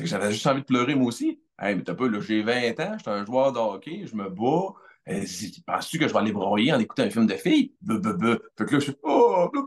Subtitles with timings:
[0.00, 1.38] C'est que j'avais juste envie de pleurer moi aussi.
[1.60, 4.30] Hey, mais t'as pas, là, j'ai 20 ans, j'étais un joueur de hockey, je me
[4.30, 4.72] bats.
[5.10, 5.24] Euh,
[5.66, 7.74] Penses-tu que je vais aller broyer en écoutant un film de filles?
[7.82, 8.38] Be, be, be.
[8.56, 9.50] Fait que là, je suis oh.
[9.52, 9.62] Puis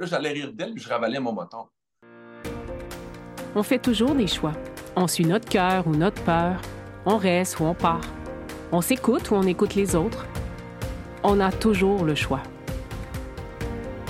[0.00, 1.66] là, j'allais rire d'elle, puis je ravalais mon moton.
[3.54, 4.54] On fait toujours des choix.
[4.96, 6.60] On suit notre cœur ou notre peur.
[7.04, 8.00] On reste ou on part.
[8.72, 10.26] On s'écoute ou on écoute les autres.
[11.22, 12.42] On a toujours le choix.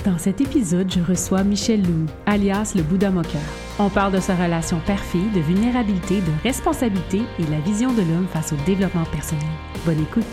[0.05, 3.66] Dans cet épisode, je reçois Michel Lou, alias le Bouddha Moqueur.
[3.79, 8.25] On parle de sa relation père-fille, de vulnérabilité, de responsabilité et la vision de l'homme
[8.25, 9.45] face au développement personnel.
[9.85, 10.25] Bonne écoute.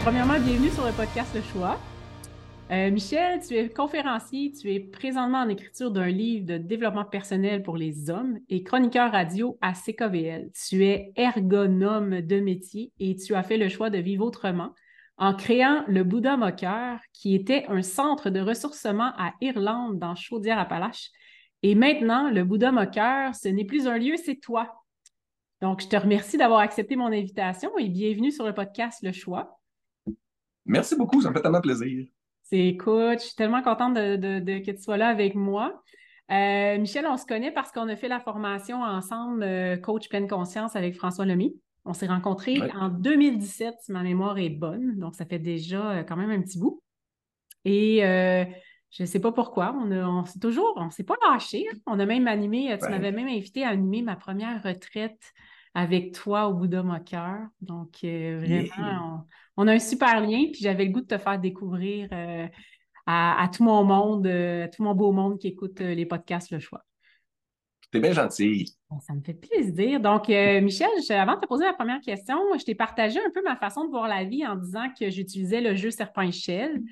[0.00, 1.78] Premièrement, bienvenue sur le podcast Le Choix.
[2.70, 7.62] Euh, Michel, tu es conférencier, tu es présentement en écriture d'un livre de développement personnel
[7.62, 10.50] pour les hommes et chroniqueur radio à CKVL.
[10.66, 14.70] Tu es ergonome de métier et tu as fait le choix de vivre autrement
[15.16, 21.10] en créant le Bouddha Moqueur, qui était un centre de ressourcement à Irlande dans Chaudière-Appalaches.
[21.62, 24.74] Et maintenant, le Bouddha Moqueur, ce n'est plus un lieu, c'est toi.
[25.62, 29.58] Donc, je te remercie d'avoir accepté mon invitation et bienvenue sur le podcast Le Choix.
[30.66, 32.06] Merci beaucoup, ça me fait tellement plaisir.
[32.42, 35.82] C'est écoute, je suis tellement contente de, que tu sois là avec moi.
[36.30, 40.28] Euh, Michel, on se connaît parce qu'on a fait la formation ensemble, euh, coach pleine
[40.28, 41.54] conscience avec François Lemay.
[41.84, 44.98] On s'est rencontrés en 2017, si ma mémoire est bonne.
[44.98, 46.82] Donc, ça fait déjà euh, quand même un petit bout.
[47.64, 51.66] Et je ne sais pas pourquoi, on, on s'est toujours, on ne s'est pas lâché.
[51.70, 51.76] Hein.
[51.86, 55.32] On a même animé, tu m'avais même invité à animer ma première retraite
[55.74, 57.40] avec toi au Bouddha Moqueur.
[57.60, 59.26] Donc, vraiment,
[59.56, 62.46] on a un super lien, puis j'avais le goût de te faire découvrir euh,
[63.06, 66.58] à, tout mon monde, euh, tout mon beau monde qui écoute euh, les podcasts Le
[66.58, 66.84] Choix.
[67.90, 68.76] T'es bien gentil.
[68.94, 70.00] Ben, ça me fait plaisir.
[70.00, 73.56] Donc, Michel, avant de te poser la première question, je t'ai partagé un peu ma
[73.56, 76.82] façon de voir la vie en disant que j'utilisais le jeu serpent-échelle.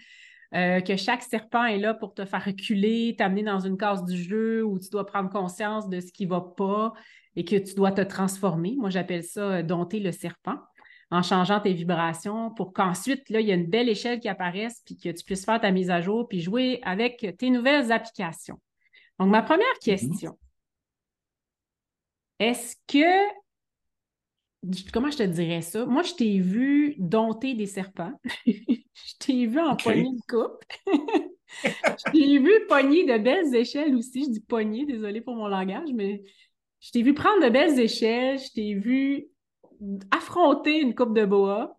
[0.53, 4.64] que chaque serpent est là pour te faire reculer, t'amener dans une case du jeu
[4.64, 6.92] où tu dois prendre conscience de ce qui ne va pas
[7.36, 8.75] et que tu dois te transformer.
[8.77, 10.59] Moi, j'appelle ça dompter le serpent
[11.12, 14.82] en changeant tes vibrations pour qu'ensuite, là, il y a une belle échelle qui apparaisse
[14.84, 18.59] puis que tu puisses faire ta mise à jour puis jouer avec tes nouvelles applications.
[19.19, 19.84] Donc, ma première mhm.
[19.84, 20.38] question,
[22.42, 23.28] est-ce que,
[24.92, 25.86] comment je te dirais ça?
[25.86, 28.12] Moi, je t'ai vu dompter des serpents.
[28.47, 30.64] je t'ai vu en poignée de coupe.
[31.64, 34.25] je t'ai vu pogner de belles échelles aussi.
[34.25, 36.22] Je dis pogner, désolé pour mon langage, mais
[36.80, 38.38] je t'ai vu prendre de belles échelles.
[38.38, 39.28] Je t'ai vu
[40.10, 41.76] affronter une coupe de boa,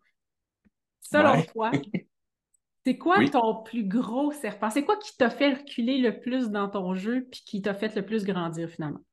[1.02, 1.72] selon toi,
[2.86, 4.70] c'est quoi ton plus gros serpent?
[4.70, 7.96] C'est quoi qui t'a fait reculer le plus dans ton jeu puis qui t'a fait
[7.96, 9.04] le plus grandir finalement?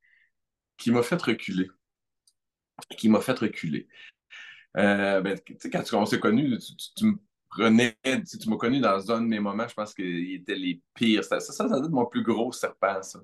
[0.81, 1.71] Qui m'a fait reculer.
[2.97, 3.87] Qui m'a fait reculer.
[4.79, 5.39] Euh, ben,
[5.71, 6.59] quand on s'est connus,
[6.97, 7.17] tu, me
[7.51, 11.23] prenais, tu, m'as connu dans un de mes moments, je pense qu'il était les pires.
[11.23, 13.21] Ça, ça, ça, ça mon plus gros serpent, ça.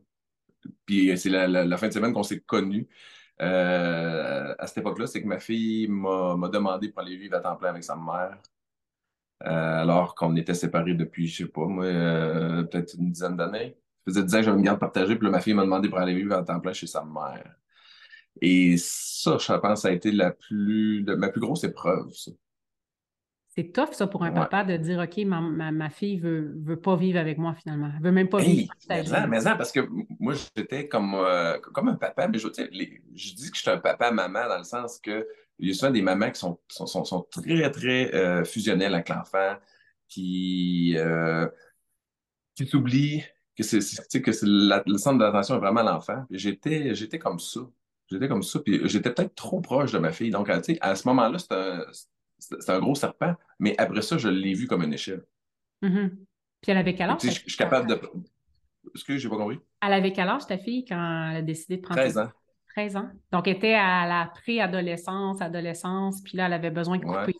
[0.84, 2.88] Puis c'est la, fin de semaine qu'on s'est connus.
[3.40, 7.56] Euh, à cette époque-là, c'est que ma fille m'a demandé pour aller vivre à temps
[7.56, 8.38] plein avec sa mère.
[9.44, 13.76] Euh, alors qu'on était séparés depuis, je sais pas, moi, euh, peut-être une dizaine d'années.
[14.06, 15.88] Ça faisait 10 ans que j'avais une garde partagée, puis là, ma fille m'a demandé
[15.88, 17.56] pour aller vivre à temps plein chez sa mère.
[18.40, 22.30] Et ça, je pense, ça a été la plus, ma plus grosse épreuve, ça.
[23.48, 26.94] C'est tough, ça, pour un papa de dire OK, ma, ma, fille veut, veut pas
[26.94, 27.90] vivre avec moi finalement.
[27.96, 28.70] Elle veut même pas vivre.
[28.90, 29.80] Mais ça, mais ça, parce que
[30.20, 33.78] moi, j'étais comme, euh, comme un papa, mais je, je dis que je suis un
[33.78, 35.26] papa-maman dans le sens que
[35.58, 39.08] il y a souvent des mamans qui sont, sont, sont, très, très euh, fusionnelles avec
[39.08, 39.56] l'enfant,
[40.06, 41.48] qui, euh,
[42.54, 43.24] qui s'oublient
[43.56, 46.24] que, c'est, que le centre d'attention est vraiment l'enfant.
[46.30, 47.60] J'étais, j'étais comme ça.
[48.08, 50.30] J'étais comme ça, puis j'étais peut-être trop proche de ma fille.
[50.30, 51.80] Donc, à ce moment-là, c'était
[52.38, 55.24] c'est un gros serpent, mais après ça, je l'ai vu comme une échelle.
[55.82, 56.10] Mm-hmm.
[56.60, 57.20] Puis elle avait quel âge?
[57.22, 58.00] Je, suis capable de.
[58.94, 59.58] Excuse, j'ai pas compris.
[59.82, 62.30] Elle avait quel âge, ta fille, quand elle a décidé de prendre 13 ans.
[62.74, 63.10] 13 ans.
[63.32, 67.34] Donc, elle était à la préadolescence, adolescence, puis là, elle avait besoin de couper.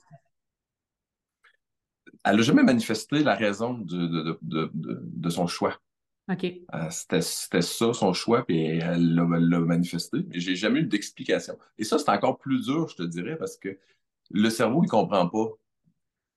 [2.25, 5.79] Elle n'a jamais manifesté la raison de, de, son choix.
[6.75, 10.19] Euh, c'était ça, son choix, puis elle l'a manifesté.
[10.29, 11.57] Mais j'ai jamais eu d'explication.
[11.79, 13.79] Et ça, c'est encore plus dur, je te dirais, parce que
[14.31, 15.49] le cerveau, il comprend pas.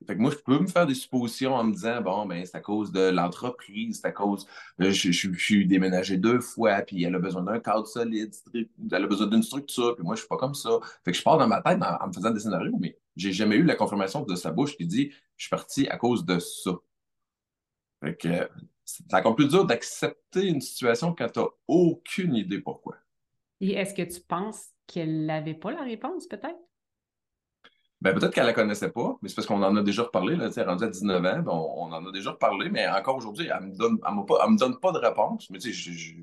[0.07, 2.55] Fait que moi, je peux me faire des suppositions en me disant, bon, ben, c'est
[2.55, 4.47] à cause de l'entreprise, c'est à cause,
[4.79, 9.07] euh, je, suis déménagé deux fois, puis elle a besoin d'un cadre solide, elle a
[9.07, 10.69] besoin d'une structure, puis moi, je suis pas comme ça.
[11.03, 13.57] Fait que je pars dans ma tête en, me faisant des scénarios, mais j'ai jamais
[13.57, 16.71] eu la confirmation de sa bouche qui dit, je suis parti à cause de ça.
[18.01, 18.49] Fait que
[18.97, 22.95] c'est encore plus dur d'accepter une situation quand tu n'as aucune idée pourquoi.
[23.61, 26.59] Et est-ce que tu penses qu'elle n'avait pas la réponse, peut-être?
[28.01, 30.37] Ben, peut-être qu'elle ne la connaissait pas, mais c'est parce qu'on en a déjà reparlé.
[30.37, 33.65] Là, rendu à 19 ans, ben, on, en a déjà reparlé, mais encore aujourd'hui, elle
[33.65, 35.49] ne me, donne, me donne pas de réponse.
[35.49, 36.15] Mais tu sais,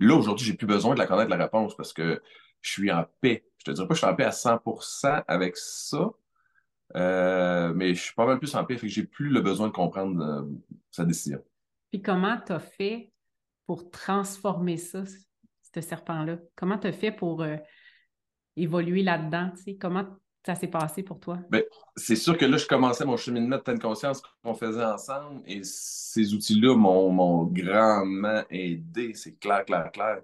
[0.00, 2.22] Là, aujourd'hui, j'ai plus besoin de la connaître la réponse parce que
[2.60, 3.44] je suis en paix.
[3.58, 6.10] Je te dirais pas que je suis en paix à 100% avec ça,
[6.94, 9.66] euh, mais je suis pas mal plus en paix, fait que j'ai plus le besoin
[9.66, 10.42] de comprendre euh,
[10.90, 11.42] sa décision.
[11.90, 13.12] Puis comment tu as fait
[13.66, 15.02] pour transformer ça,
[15.74, 16.38] ce serpent-là?
[16.56, 17.56] Comment tu as fait pour euh,
[18.56, 19.52] évoluer là-dedans?
[19.80, 20.06] Comment
[20.44, 21.38] ça s'est passé pour toi?
[21.50, 21.62] Bien,
[21.96, 25.60] c'est sûr que là, je commençais mon cheminement de pleine conscience qu'on faisait ensemble et
[25.62, 29.12] ces outils-là m'ont grandement aidé.
[29.14, 30.22] C'est clair, clair, clair.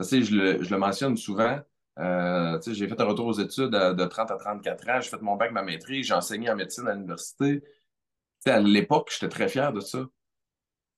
[0.00, 1.58] Sais, je le, je le mentionne souvent.
[1.98, 5.00] Euh, j'ai fait un retour aux études de 30 à 34 ans.
[5.00, 6.06] J'ai fait mon bac, ma maîtrise.
[6.06, 7.62] J'ai enseigné en médecine à l'université.
[8.46, 10.04] à l'époque, j'étais très fier de ça.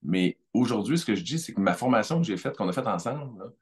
[0.06, 2.72] Mais aujourd'hui, ce que je dis, c'est que ma formation que j'ai faite, qu'on a
[2.72, 3.52] faite ensemble,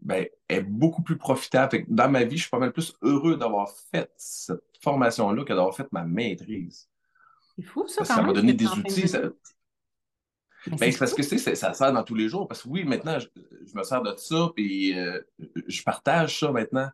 [0.00, 1.84] ben, est beaucoup plus profitable.
[1.86, 5.76] dans ma vie, je suis pas mal plus heureux d'avoir fait cette formation-là que d'avoir
[5.76, 6.88] fait ma maîtrise.
[7.54, 9.12] C'est fou, ça, Ça m'a donné des outils.
[10.66, 12.48] Ben, c'est parce que ça sert dans tous les jours.
[12.48, 13.28] Parce que oui, maintenant, je,
[13.74, 15.20] me sers de ça, puis euh,
[15.66, 16.88] je partage ça maintenant.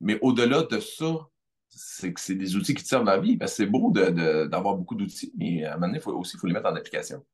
[0.00, 1.28] Mais au-delà de ça,
[1.68, 3.38] c'est que c'est des outils qui te servent dans la vie.
[3.46, 6.52] c'est beau d'avoir beaucoup d'outils, mais à un moment donné, il faut aussi faut les
[6.52, 7.24] mettre en application.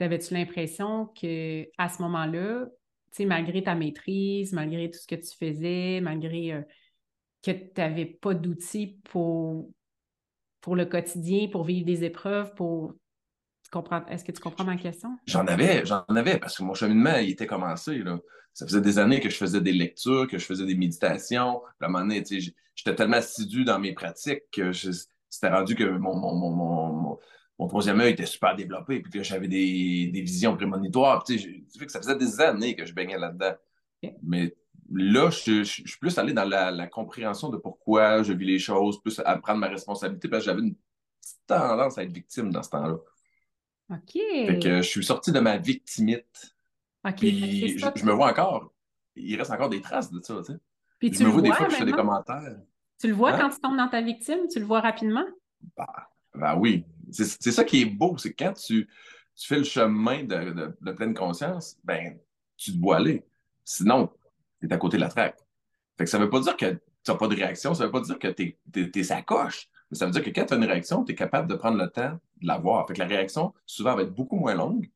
[0.00, 2.66] Avais-tu l'impression qu'à ce moment-là,
[3.20, 6.62] malgré ta maîtrise, malgré tout ce que tu faisais, malgré euh,
[7.42, 9.68] que tu n'avais pas d'outils pour,
[10.60, 12.94] pour le quotidien, pour vivre des épreuves, pour
[14.08, 15.18] est-ce que tu comprends ma question?
[15.26, 17.98] J'en avais, j'en avais, parce que mon cheminement, il était commencé.
[17.98, 18.18] Là.
[18.54, 21.62] Ça faisait des années que je faisais des lectures, que je faisais des méditations.
[21.80, 22.24] À un moment donné,
[22.74, 27.18] j'étais tellement assidu dans mes pratiques que c'était rendu que mon, mon,
[27.66, 31.24] troisième œil était super développé, puis que j'avais des, visions prémonitoires.
[31.24, 33.54] Tu sais, que ça faisait des années que je baignais là-dedans.
[34.22, 34.54] Mais
[34.92, 39.02] là, je, suis plus allé dans la, la, compréhension de pourquoi je vis les choses,
[39.02, 42.62] plus à prendre ma responsabilité, parce que j'avais une petite tendance à être victime dans
[42.62, 42.96] ce temps-là.
[43.90, 44.12] OK.
[44.12, 46.54] Fait que je suis sorti de ma victimite.
[47.04, 47.16] OK.
[47.16, 48.72] Puis je, me vois encore.
[49.16, 50.58] Il reste encore des traces de ça, tu sais.
[50.98, 52.56] Puis je me vois, des fois, je fais des commentaires.
[53.00, 53.38] Tu le vois hein?
[53.40, 54.48] quand tu tombes dans ta victime?
[54.50, 55.24] Tu le vois rapidement?
[55.76, 56.84] Bah, ben oui.
[57.10, 58.88] C'est ça qui est beau, c'est quand tu,
[59.36, 62.18] tu fais le chemin de, de, pleine conscience, ben,
[62.56, 63.24] tu te vois aller.
[63.64, 64.10] Sinon,
[64.60, 65.38] tu es à côté de la traque.
[65.96, 68.00] Fait que ça veut pas dire que tu n'as pas de réaction, ça veut pas
[68.00, 69.68] dire que tu es, es, sa coche.
[69.90, 71.78] Mais ça veut dire que quand tu as une réaction, tu es capable de prendre
[71.78, 72.86] le temps de la voir.
[72.86, 74.90] Fait que la réaction, souvent, va être beaucoup moins longue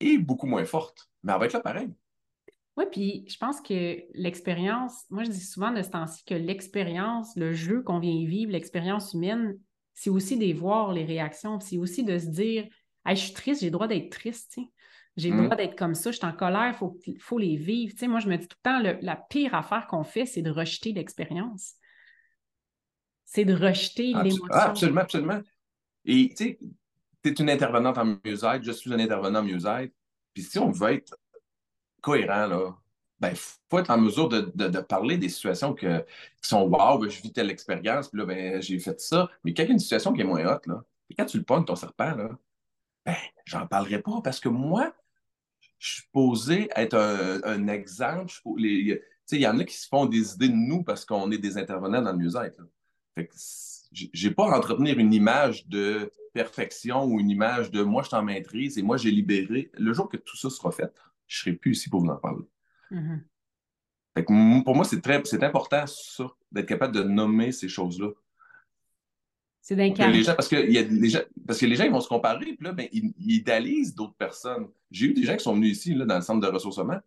[0.00, 1.08] et beaucoup moins forte.
[1.22, 1.88] Mais elle va être là pareil.
[2.76, 7.34] Oui, puis je pense que l'expérience, moi je dis souvent de ce temps-ci que l'expérience,
[7.34, 9.58] le jeu qu'on vient vivre, l'expérience humaine,
[9.96, 12.68] c'est aussi de voir les réactions, c'est aussi de se dire
[13.04, 14.58] je suis triste, j'ai le droit d'être triste,
[15.16, 15.44] j'ai le mm.
[15.44, 17.94] droit d'être comme ça, je suis en colère, il faut, faut, les vivre.
[18.06, 20.92] moi, je me dis tout le temps, la pire affaire qu'on fait, c'est de rejeter
[20.92, 21.74] l'expérience
[23.26, 24.46] c'est de rejeter l'émotion.
[24.50, 25.42] Ah, absolument, absolument.
[26.06, 26.58] Et tu sais,
[27.22, 29.92] tu es une intervenante en mieux-être, je suis un intervenant en mieux-être.
[30.32, 31.18] Puis si on veut être
[32.00, 32.76] cohérent, là,
[33.18, 35.86] ben, faut être en mesure de, parler des situations qui
[36.42, 39.28] sont wow, ben, je vis telle expérience, puis là, ben, j'ai fait ça.
[39.44, 41.38] Mais quand il y a une situation qui est moins haute, là, et quand tu
[41.38, 42.30] le pognes, ton serpent, là,
[43.04, 44.92] ben, j'en parlerai pas parce que moi,
[45.78, 48.32] je suis posé être un, exemple.
[48.58, 49.00] Il
[49.32, 52.02] y en a qui se font des idées de nous parce qu'on est des intervenants
[52.02, 52.62] dans le mieux-être.
[53.14, 53.24] Que
[53.92, 58.22] j'ai pas à entretenir une image de perfection ou une image de moi, je t'en
[58.22, 59.70] maîtrise et moi, j'ai libéré.
[59.74, 60.92] Le jour que tout ça sera fait,
[61.26, 62.44] je serai plus ici pour vous en parler.
[62.90, 68.08] Que pour moi, c'est très c'est important, ça, d'être capable de nommer ces choses-là.
[69.60, 70.22] C'est d'incarner.
[70.24, 72.58] Parce que, y a les gens, parce que les gens ils vont se comparer, puis
[72.60, 74.68] là, ben, ils, idéalisent d'autres personnes.
[74.90, 76.98] J'ai eu des gens qui sont venus ici, là, dans le centre de ressourcement,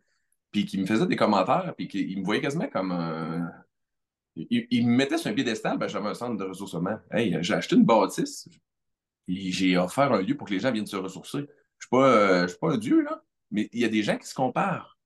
[0.51, 3.49] puis qui me faisaient des commentaires, puis qui me voyaient quasiment comme un,
[4.35, 6.97] il, me mettait sur un piédestal, ben, j'avais un centre de ressourcement.
[7.11, 8.47] Hey, j'ai acheté une bâtisse,
[9.27, 11.39] j'ai offert un lieu pour que les gens viennent se ressourcer.
[11.39, 11.47] Je ne
[11.79, 14.27] suis, pas, euh, suis pas un dieu, là, mais il y a des gens qui
[14.27, 14.97] se comparent.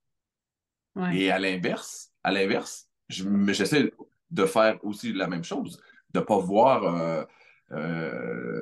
[1.12, 3.92] Et à l'inverse, à l'inverse, j'essaie
[4.30, 5.80] de faire aussi la même chose,
[6.12, 7.24] de ne pas voir, euh,
[7.72, 8.60] euh,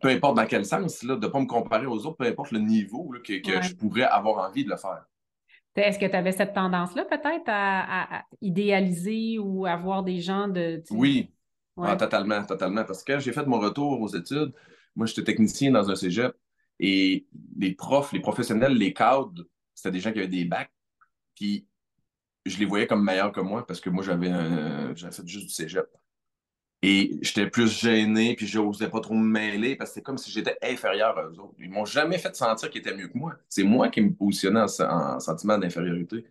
[0.00, 2.52] peu importe dans quel sens, là, de ne pas me comparer aux autres, peu importe
[2.52, 5.04] le niveau que, je pourrais avoir envie de le faire.
[5.76, 10.82] Est-ce que tu avais cette tendance-là peut-être à, idéaliser ou à voir des gens de...
[10.90, 11.30] Oui,
[11.82, 12.84] ah, totalement, totalement.
[12.84, 14.52] Parce que j'ai fait mon retour aux études,
[14.94, 16.32] moi j'étais technicien dans un cégep
[16.78, 17.26] et
[17.58, 20.70] les profs, les professionnels, les cadres, c'était des gens qui avaient des bacs,
[21.34, 21.66] puis
[22.46, 24.30] je les voyais comme meilleurs que moi parce que moi j'avais
[24.94, 25.88] fait juste du cégep.
[26.86, 30.18] Et j'étais plus gêné, puis je n'osais pas trop me mêler parce que c'est comme
[30.18, 31.54] si j'étais inférieur à eux autres.
[31.58, 33.36] Ils m'ont jamais fait sentir qu'ils étaient mieux que moi.
[33.48, 36.26] C'est moi qui me positionnais en, sentiment d'infériorité.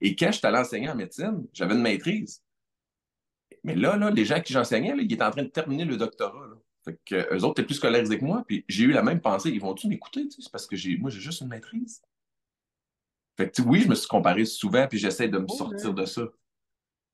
[0.00, 2.42] Et quand j'étais allé enseigner en médecine, j'avais une maîtrise.
[3.62, 6.48] Mais là, là les gens qui j'enseignais, ils étaient en train de terminer le doctorat.
[7.04, 9.50] Que, eux autres étaient plus scolarisés que moi, puis j'ai eu la même pensée.
[9.50, 10.26] Ils vont-tu m'écouter?
[10.30, 12.00] C'est parce que moi, j'ai juste une maîtrise.
[13.40, 16.24] Fait que, oui, je me suis comparé souvent, puis j'essaie de me sortir de ça.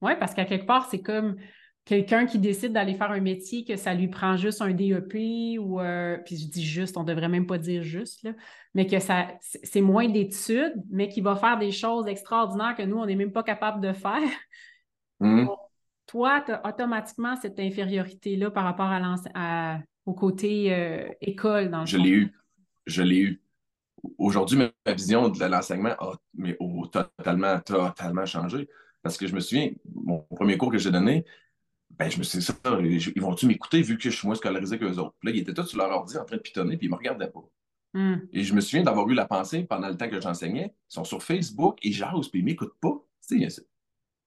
[0.01, 1.37] Oui, parce qu'à quelque part, c'est comme
[1.85, 5.79] quelqu'un qui décide d'aller faire un métier que ça lui prend juste un DEP ou
[5.79, 8.33] euh, puis je dis juste, on devrait même pas dire juste, là,
[8.73, 12.97] mais que ça c'est moins d'études, mais qui va faire des choses extraordinaires que nous,
[12.97, 14.29] on n'est même pas capable de faire.
[15.21, 15.47] Mmh.
[16.07, 18.91] Toi, tu as automatiquement cette infériorité-là par rapport
[19.33, 22.33] à, au côté euh, école dans le Je l'ai eu.
[22.85, 23.41] Je l'ai eu.
[24.17, 26.57] Aujourd'hui, ma vision de l'enseignement a mais,
[26.91, 28.69] totalement, totalement changé.
[29.01, 31.25] Parce que je me souviens, mon premier cours que j'ai donné,
[31.91, 34.77] ben, je me suis dit, ça, ils vont-tu m'écouter vu que je suis moins scolarisé
[34.77, 35.15] qu'eux autres?
[35.19, 36.95] Puis là, ils étaient tous sur leur ordi en train de pitonner, puis ils ne
[36.95, 37.43] me regardaient pas.
[37.93, 38.17] Hmm.
[38.33, 40.73] Et je me souviens d'avoir eu la pensée pendant le temps que j'enseignais.
[40.91, 43.03] Ils sont sur Facebook, ils jasent, puis ils ne m'écoutent pas.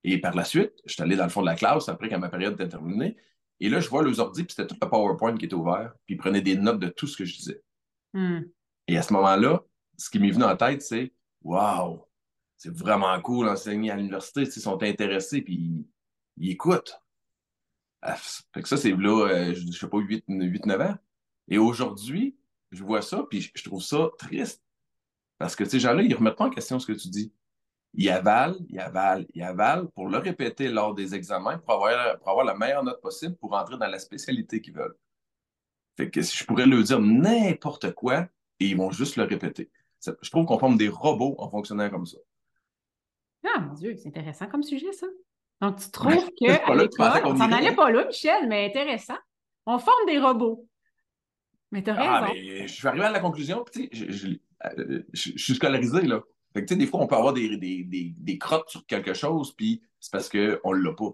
[0.02, 2.18] Et par la suite, je suis allé dans le fond de la classe après quand
[2.18, 3.16] ma période était terminée.
[3.60, 6.14] Et là, je vois leurs ordi, puis c'était tout le PowerPoint qui était ouvert, puis
[6.14, 7.62] ils prenaient des notes de tout ce que je disais.
[8.14, 8.40] Hmm.
[8.90, 9.62] Et à ce moment-là,
[9.96, 12.04] ce qui m'est venu en tête, c'est Waouh,
[12.56, 14.42] c'est vraiment cool d'enseigner à l'université.
[14.42, 15.86] Ils sont intéressés, puis
[16.36, 17.00] ils écoutent.
[18.02, 20.96] Ah, fait que ça, c'est là, euh, je, ne sais pas, 8-9 ans.
[21.46, 22.36] Et aujourd'hui,
[22.72, 24.60] je vois ça, puis je, trouve ça triste.
[25.38, 27.32] Parce que ces gens-là, ils ne remettent pas en question ce que tu dis.
[27.94, 32.28] Ils avalent, ils avalent, ils avalent pour le répéter lors des examens pour avoir, pour
[32.28, 34.96] avoir la meilleure note possible pour entrer dans la spécialité qu'ils veulent.
[35.96, 38.26] Fait que si je pourrais leur dire n'importe quoi,
[38.60, 39.70] et ils vont juste le répéter.
[40.04, 42.18] Je trouve qu'on forme des robots en fonctionnant comme ça.
[43.44, 45.06] Ah, mon Dieu, c'est intéressant comme sujet, ça.
[45.60, 49.18] Donc, tu trouves qu'à l'école, on s'en allait pas là, Michel, mais intéressant.
[49.66, 50.66] On forme des robots.
[51.70, 52.34] Mais tu as ah, raison.
[52.66, 56.22] je suis arrivé à la conclusion, tu sais, je, suis scolarisé, là.
[56.52, 59.54] Fait que, tu sais, des fois, on peut avoir des, des, crottes sur quelque chose,
[59.54, 61.10] puis c'est parce qu'on ne l'a pas.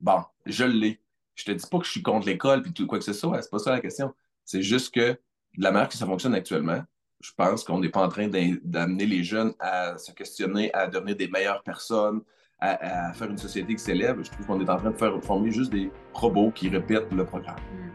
[0.00, 1.02] Bon, je l'ai.
[1.34, 3.42] Je te dis pas que je suis contre l'école, puis tout quoi que ce soit,
[3.42, 4.14] c'est pas ça la question.
[4.44, 5.20] C'est juste que
[5.56, 6.82] de la manière que ça fonctionne actuellement,
[7.20, 11.16] je pense qu'on n'est pas en train d'amener les jeunes à se questionner, à devenir
[11.16, 12.20] des meilleures personnes,
[12.60, 14.22] à, faire une société qui s'élève.
[14.22, 17.24] Je trouve qu'on est en train de faire former juste des robots qui répètent le
[17.24, 17.56] programme.
[17.72, 17.90] Hmm.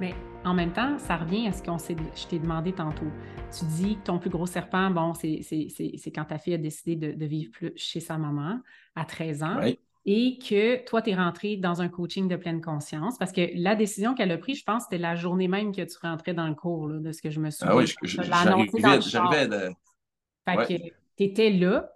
[0.00, 0.14] Mais
[0.44, 3.10] en même temps, ça revient à ce qu'on je t'ai demandé tantôt.
[3.56, 7.26] Tu dis que ton plus gros serpent, bon, c'est quand ta fille a décidé de,
[7.26, 8.60] vivre plus chez sa maman
[8.94, 9.60] à 13 ans.
[10.10, 13.74] Et que toi, tu es rentré dans un coaching de pleine conscience parce que la
[13.74, 16.54] décision qu'elle a prise, je pense, c'était la journée même que tu rentrais dans le
[16.54, 17.74] cours, de ce que je me souviens.
[17.74, 19.70] Ah oui, j'arrivais de.
[20.48, 20.82] Fait que
[21.18, 21.90] tu étais là,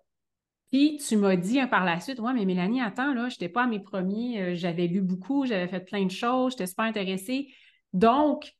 [0.70, 3.48] puis tu m'as dit hein, par la suite, ouais, mais Mélanie, attends, là, je n'étais
[3.48, 6.84] pas à mes premiers, euh, j'avais lu beaucoup, j'avais fait plein de choses, j'étais super
[6.84, 7.48] intéressée.
[7.94, 8.52] Donc,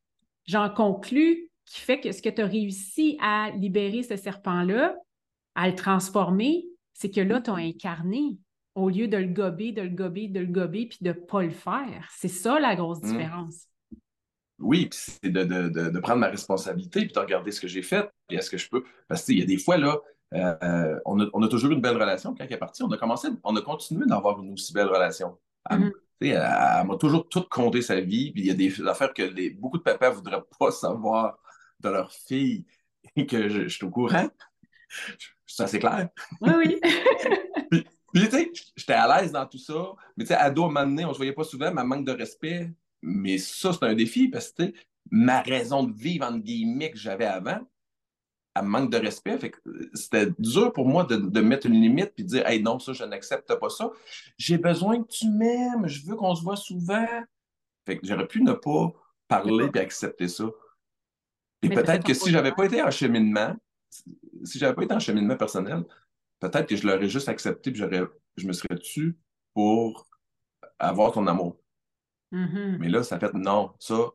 [0.47, 4.95] j'en conclus qui fait que ce que tu as réussi à libérer ce serpent-là,
[5.55, 8.39] à le transformer, c'est que là, tu as incarné
[8.75, 11.43] au lieu de le gober, de le gober, de le gober, puis de ne pas
[11.43, 12.09] le faire.
[12.17, 13.12] C'est ça la grosse mmh.
[13.12, 13.67] différence.
[14.59, 18.38] Oui, puis c'est de, prendre ma responsabilité, puis de regarder ce que j'ai fait, puis
[18.38, 18.85] est-ce que je peux?
[19.09, 19.99] Parce qu'il y a des fois, là,
[20.35, 22.35] euh, on, a, toujours eu une belle relation.
[22.35, 25.37] Quand elle est partie, on a commencé, on a continué d'avoir une aussi belle relation.
[25.69, 26.87] Elle, mm-hmm.
[26.87, 28.33] m'a toujours tout compté sa vie.
[28.33, 31.38] Puis il y a des affaires que beaucoup de papas ne voudraient pas savoir
[31.81, 32.64] de leur fille
[33.17, 34.29] et que je, suis au courant.
[35.47, 36.09] C'est assez clair.
[36.41, 36.81] Oui, oui.
[37.71, 37.87] puis,
[38.21, 39.95] tu sais, j'étais à l'aise dans tout ça.
[40.16, 41.85] Mais tu sais, ado, à un moment donné, on ne se voyait pas souvent, ma
[41.85, 42.71] manque de respect.
[43.02, 44.73] Mais ça, c'est un défi parce que
[45.11, 47.61] ma raison de vivre, entre guillemets, que j'avais avant,
[48.54, 49.38] elle manque de respect.
[49.66, 52.92] Euh, c'était dur pour moi de, mettre une limite puis de dire Hey, non, ça,
[52.92, 53.90] je n'accepte pas ça.
[54.37, 57.07] J'ai besoin que tu m'aimes, je veux qu'on se voit souvent.
[57.87, 58.92] Fait que j'aurais pu ne pas
[59.26, 60.45] parler et accepter ça.
[61.62, 63.57] Et peut-être que si j'avais pas été en cheminement,
[64.45, 65.85] si j'avais pas été en cheminement personnel,
[66.43, 68.03] peut-être que je l'aurais juste accepté et
[68.37, 69.17] je me serais tu
[69.55, 70.09] pour
[70.79, 71.57] avoir ton amour.
[72.33, 72.79] Mm-hmm.
[72.79, 74.11] Mais là, ça fait non, ça,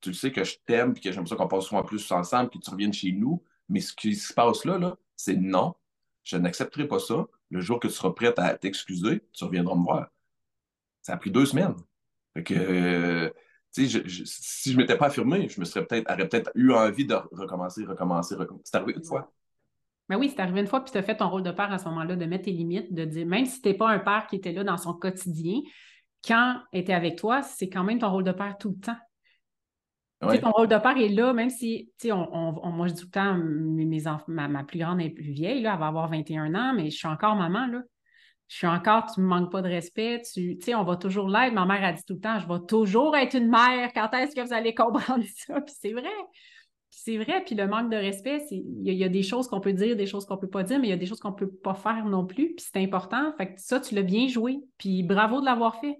[0.00, 2.58] tu sais que je t'aime et que j'aime ça qu'on passe souvent plus ensemble, que
[2.58, 3.42] tu reviennes chez nous.
[3.68, 5.74] Mais ce qui se passe là, là c'est non,
[6.22, 7.26] je n'accepterai pas ça.
[7.50, 10.10] Le jour que tu seras prête à t'excuser, tu reviendras me voir.
[11.02, 11.74] Ça a pris deux semaines.
[12.34, 13.30] Fait que, euh,
[13.70, 17.14] si je ne m'étais pas affirmé, je me serais peut-être, aurais peut-être eu envie de
[17.32, 18.64] recommencer, recommencer, recommencer.
[18.66, 19.32] C'est arrivé une fois.
[20.10, 21.78] Mais oui, c'est arrivé une fois, puis tu as fait ton rôle de père à
[21.78, 24.26] ce moment-là, de mettre tes limites, de dire, même si tu n'es pas un père
[24.28, 25.60] qui était là dans son quotidien,
[26.26, 28.96] quand il était avec toi, c'est quand même ton rôle de père tout le temps.
[30.40, 33.34] Ton rôle de père est là, même si, on, moi, je dis tout le temps,
[33.36, 36.90] mes, enfants, ma, plus grande est plus vieille, là, elle va avoir 21 ans, mais
[36.90, 37.80] je suis encore maman, là.
[38.48, 41.28] Je suis encore, tu ne me manques pas de respect, tu sais, on va toujours
[41.28, 41.54] l'être.
[41.54, 43.92] Ma mère a dit tout le temps, je vais toujours être une mère.
[43.94, 45.60] Quand est-ce que vous allez comprendre ça?
[45.60, 46.10] Puis c'est vrai.
[46.90, 47.42] C'est vrai.
[47.44, 50.26] Puis le manque de respect, il y, a des choses qu'on peut dire, des choses
[50.26, 51.74] qu'on ne peut pas dire, mais il y a des choses qu'on ne peut pas
[51.74, 52.54] faire non plus.
[52.54, 53.32] Puis c'est important.
[53.38, 54.58] Fait que ça, tu l'as bien joué.
[54.76, 55.96] Puis bravo de l'avoir fait.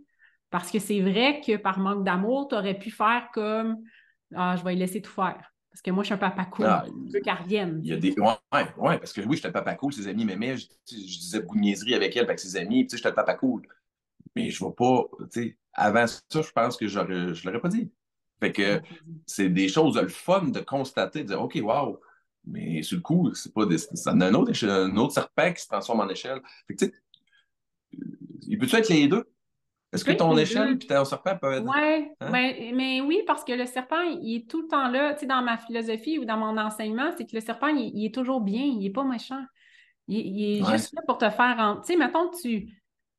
[0.50, 3.76] Parce que c'est vrai que par manque d'amour, tu aurais pu faire comme
[4.34, 5.52] ah, je vais laisser tout faire.
[5.70, 6.66] Parce que moi, je suis un papa cool.
[6.66, 8.14] Ah, je veux qu'elle Il y a des.
[8.18, 11.40] Ouais, ouais, parce que oui, j'étais le papa cool, ses amis m'aimaient, je, je, disais
[11.40, 13.62] beaucoup de niaiseries avec elle, avec ses amis, tu sais, j'étais le papa cool.
[14.34, 17.60] Mais je ne vais pas, tu sais, avant ça, je pense que je ne l'aurais
[17.60, 17.90] pas dit.
[18.40, 18.80] Fait que
[19.26, 22.00] c'est des choses le fun de constater, de dire OK, wow,
[22.46, 25.68] mais sur le coup, c'est pas des, ça un autre, un autre serpent qui se
[25.68, 26.40] transforme en échelle.
[26.66, 26.94] Fait que tu sais,
[28.48, 29.26] il peut-tu être les deux?
[29.92, 31.64] Est-ce que ton échelle et ton serpent peuvent être.
[31.64, 32.28] Oui, hein?
[32.30, 35.14] mais, mais, oui, parce que le serpent, il est tout le temps là.
[35.14, 38.14] Tu sais, dans ma philosophie ou dans mon enseignement, c'est que le serpent, il, est
[38.14, 39.42] toujours bien, il n'est pas méchant.
[40.06, 41.80] Il, est juste là pour te faire.
[41.84, 42.68] Tu sais, mettons tu,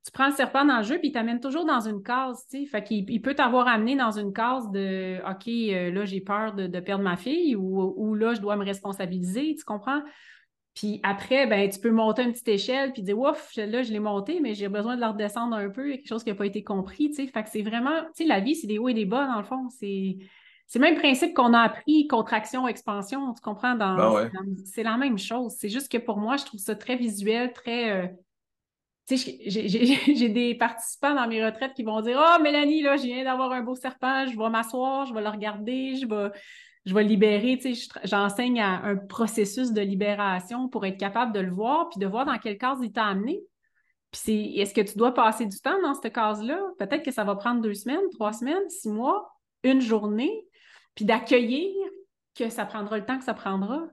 [0.03, 2.59] tu prends le serpent dans le jeu, puis il t'amène toujours dans une case, tu
[2.59, 2.65] sais.
[2.65, 6.53] Fait qu'il il peut t'avoir amené dans une case de OK, euh, là, j'ai peur
[6.53, 10.01] de, perdre ma fille ou, ou, là, je dois me responsabiliser, tu comprends?
[10.73, 13.99] Puis après, ben, tu peux monter une petite échelle puis dire Ouf, là, je l'ai
[13.99, 16.63] monté, mais j'ai besoin de la redescendre un peu, quelque chose qui n'a pas été
[16.63, 17.09] compris.
[17.09, 17.27] Tu sais.
[17.27, 19.39] Fait que c'est vraiment, tu sais, la vie, c'est des hauts et des bas, dans
[19.39, 19.69] le fond.
[19.69, 20.17] C'est.
[20.67, 23.75] C'est le même principe qu'on a appris, contraction, expansion, tu comprends?
[23.75, 24.31] Dans, ben
[24.63, 25.53] C'est la même chose.
[25.57, 27.91] C'est juste que pour moi, je trouve ça très visuel, très.
[27.91, 28.07] Euh,
[29.17, 33.51] j'ai des participants dans mes retraites qui vont dire Oh, Mélanie, là, je viens d'avoir
[33.51, 36.31] un beau serpent, je vais m'asseoir, je vais le regarder, je vais
[36.85, 41.51] je vais libérer, tu sais, j'enseigne un processus de libération pour être capable de le
[41.51, 43.39] voir, puis de voir dans quelle case il t'a amené.
[44.11, 46.59] Puis est-ce que tu dois passer du temps dans cette case-là?
[46.79, 49.31] Peut-être que ça va prendre deux semaines, trois semaines, six mois,
[49.63, 50.45] une journée,
[50.95, 51.71] puis d'accueillir
[52.35, 53.83] que ça prendra le temps que ça prendra.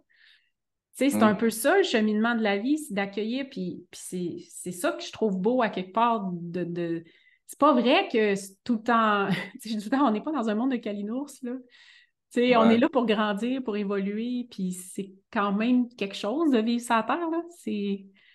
[0.99, 1.39] Sais, c'est un mm.
[1.39, 5.13] peu ça, le cheminement de la vie, c'est d'accueillir, puis, puis c'est ça que je
[5.13, 6.65] trouve beau à quelque part de...
[6.65, 7.05] de...
[7.47, 9.29] C'est pas vrai que tout le temps,
[9.63, 11.53] tout le temps, on n'est pas dans un monde de calinours, là.
[12.37, 16.83] On est là pour grandir, pour évoluer, puis c'est quand même quelque chose de vivre
[16.83, 17.31] sa terre.
[17.31, 17.43] Là.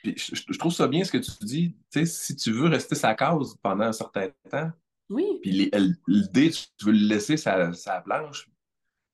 [0.05, 1.75] je, trouve ça bien ce que tu dis.
[2.05, 4.71] si tu veux rester sa cause pendant un certain temps,
[5.09, 5.25] oui.
[5.41, 5.69] puis
[6.07, 8.49] l'idée, tu veux le laisser sa, sa planche,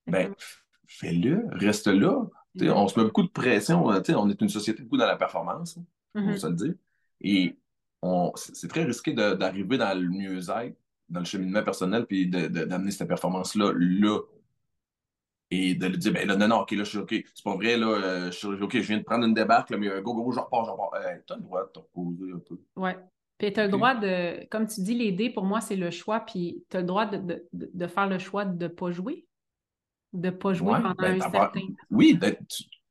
[0.06, 0.36] ben,
[0.86, 2.30] fais-le, reste là.
[2.62, 3.86] On se met beaucoup de pression.
[3.86, 5.78] On est une société beaucoup dans la performance,
[6.16, 6.38] on va mm-hmm.
[6.38, 6.74] se le dire.
[7.22, 7.58] Et
[8.36, 10.76] c'est très risqué d'arriver dans le mieux-être,
[11.10, 14.20] dans le cheminement personnel, puis d'amener cette performance-là là
[15.52, 17.16] et de lui dire, ben là, non, non, OK, là, je suis OK.
[17.34, 19.78] C'est pas vrai, là, euh, je suis OK, je viens de prendre une débarque, là,
[19.78, 20.92] mais go, go, je repars, je repars.
[21.26, 22.60] t'as le droit de te reposer un peu.
[22.76, 22.98] Ouais.
[23.40, 26.20] Puis tu as le droit de, comme tu dis, l'aider, pour moi, c'est le choix,
[26.20, 27.18] puis tu as le droit de,
[27.54, 29.26] de, de, faire le choix de ne pas jouer.
[30.14, 31.68] De ne pas jouer pendant ben, un certain temps.
[31.92, 32.20] Oui,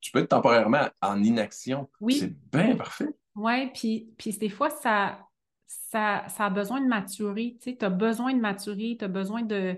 [0.01, 1.89] tu, peux être temporairement en inaction.
[2.01, 2.15] Oui.
[2.15, 3.09] C'est bien parfait.
[3.35, 5.19] Oui, puis, puis des fois, ça,
[5.67, 7.57] ça, ça a besoin de maturer.
[7.61, 9.77] Tu as besoin de maturer, tu as besoin de.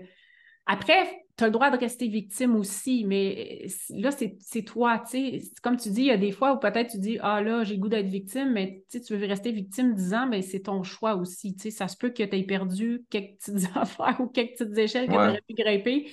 [0.65, 5.51] Après, tu as le droit de rester victime aussi, mais là, c'est toi, tu sais.
[5.61, 7.75] Comme tu dis, il y a des fois où peut-être tu dis, ah là, j'ai
[7.75, 11.15] le goût d'être victime, mais tu veux rester victime 10 ans, mais c'est ton choix
[11.15, 11.71] aussi, tu sais.
[11.71, 15.11] Ça se peut que tu aies perdu quelques petites affaires ou quelques petites échelles que
[15.11, 16.11] tu aurais pu grimper.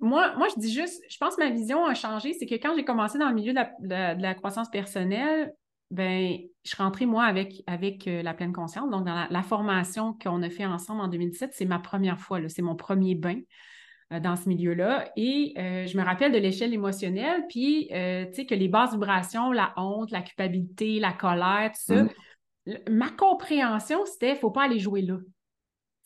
[0.00, 2.74] Moi, moi, je dis juste, je pense que ma vision a changé, c'est que quand
[2.74, 5.52] j'ai commencé dans le milieu de la, croissance personnelle,
[5.90, 8.88] ben, je suis rentrée, moi, avec, avec euh, la pleine conscience.
[8.90, 12.62] Donc, dans la, formation qu'on a fait ensemble en 2017, c'est ma première fois, c'est
[12.62, 13.40] mon premier bain.
[14.12, 15.08] Euh, dans ce milieu-là.
[15.14, 19.52] Et euh, je me rappelle de l'échelle émotionnelle, puis tu sais, que les basses vibrations,
[19.52, 22.08] la honte, la culpabilité, la colère, tout ça, mm.
[22.90, 25.18] ma compréhension, c'était faut pas aller jouer là.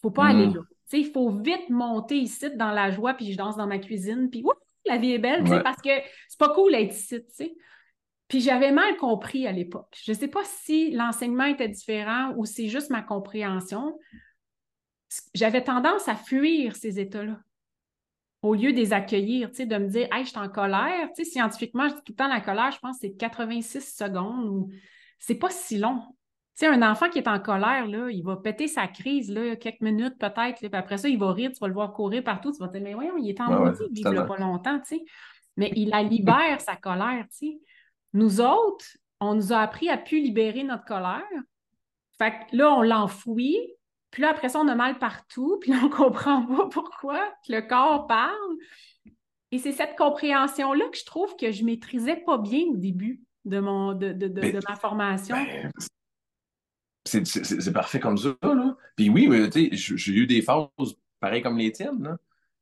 [0.02, 0.54] faut pas aller mm.
[0.54, 0.60] là.
[0.88, 3.78] Tu sais, il faut vite monter ici dans la joie, puis je danse dans ma
[3.78, 4.44] cuisine, puis
[4.86, 5.90] la vie est belle, tu sais, parce que
[6.28, 7.54] c'est pas cool d'être ici, tu sais.
[8.28, 9.96] Puis j'avais mal compris à l'époque.
[10.04, 13.98] Je ne sais pas si l'enseignement était différent ou c'est juste ma compréhension.
[15.34, 17.38] J'avais tendance à fuir ces états-là
[18.44, 21.08] au lieu de les accueillir, de me dire, hey, je suis en colère.
[21.16, 23.96] Tu sais, scientifiquement, je dis tout le temps la colère, je pense que c'est 86
[23.96, 24.70] secondes ou
[25.18, 26.02] c'est pas si long.
[26.56, 29.56] Tu sais, un enfant qui est en colère, là, il va péter sa crise, là,
[29.56, 32.52] quelques minutes peut-être, puis après ça, il va rire, tu vas le voir courir partout,
[32.52, 34.98] tu vas te dire, mais voyons, il est en maudit, il ne pas longtemps, tu
[34.98, 35.04] sais.
[35.56, 37.58] Mais il la libère, sa colère, tu sais.
[38.12, 38.86] Nous autres,
[39.18, 41.22] on nous a appris à plus libérer notre colère.
[42.18, 43.58] Fait que là, on l'enfouit,
[44.12, 47.34] puis là, après ça, on a mal partout, puis là, on ne comprend pas pourquoi
[47.48, 48.56] le corps parle.
[49.50, 53.22] Et c'est cette compréhension-là que je trouve que je ne maîtrisais pas bien au début
[53.44, 55.36] de, mon, de, de, de, ma formation.
[55.36, 55.70] Ben,
[57.04, 58.76] c'est parfait comme ça, là.
[58.96, 60.68] Puis oui, tu sais, j'ai eu des phases
[61.20, 62.16] pareilles comme les tiennes, là.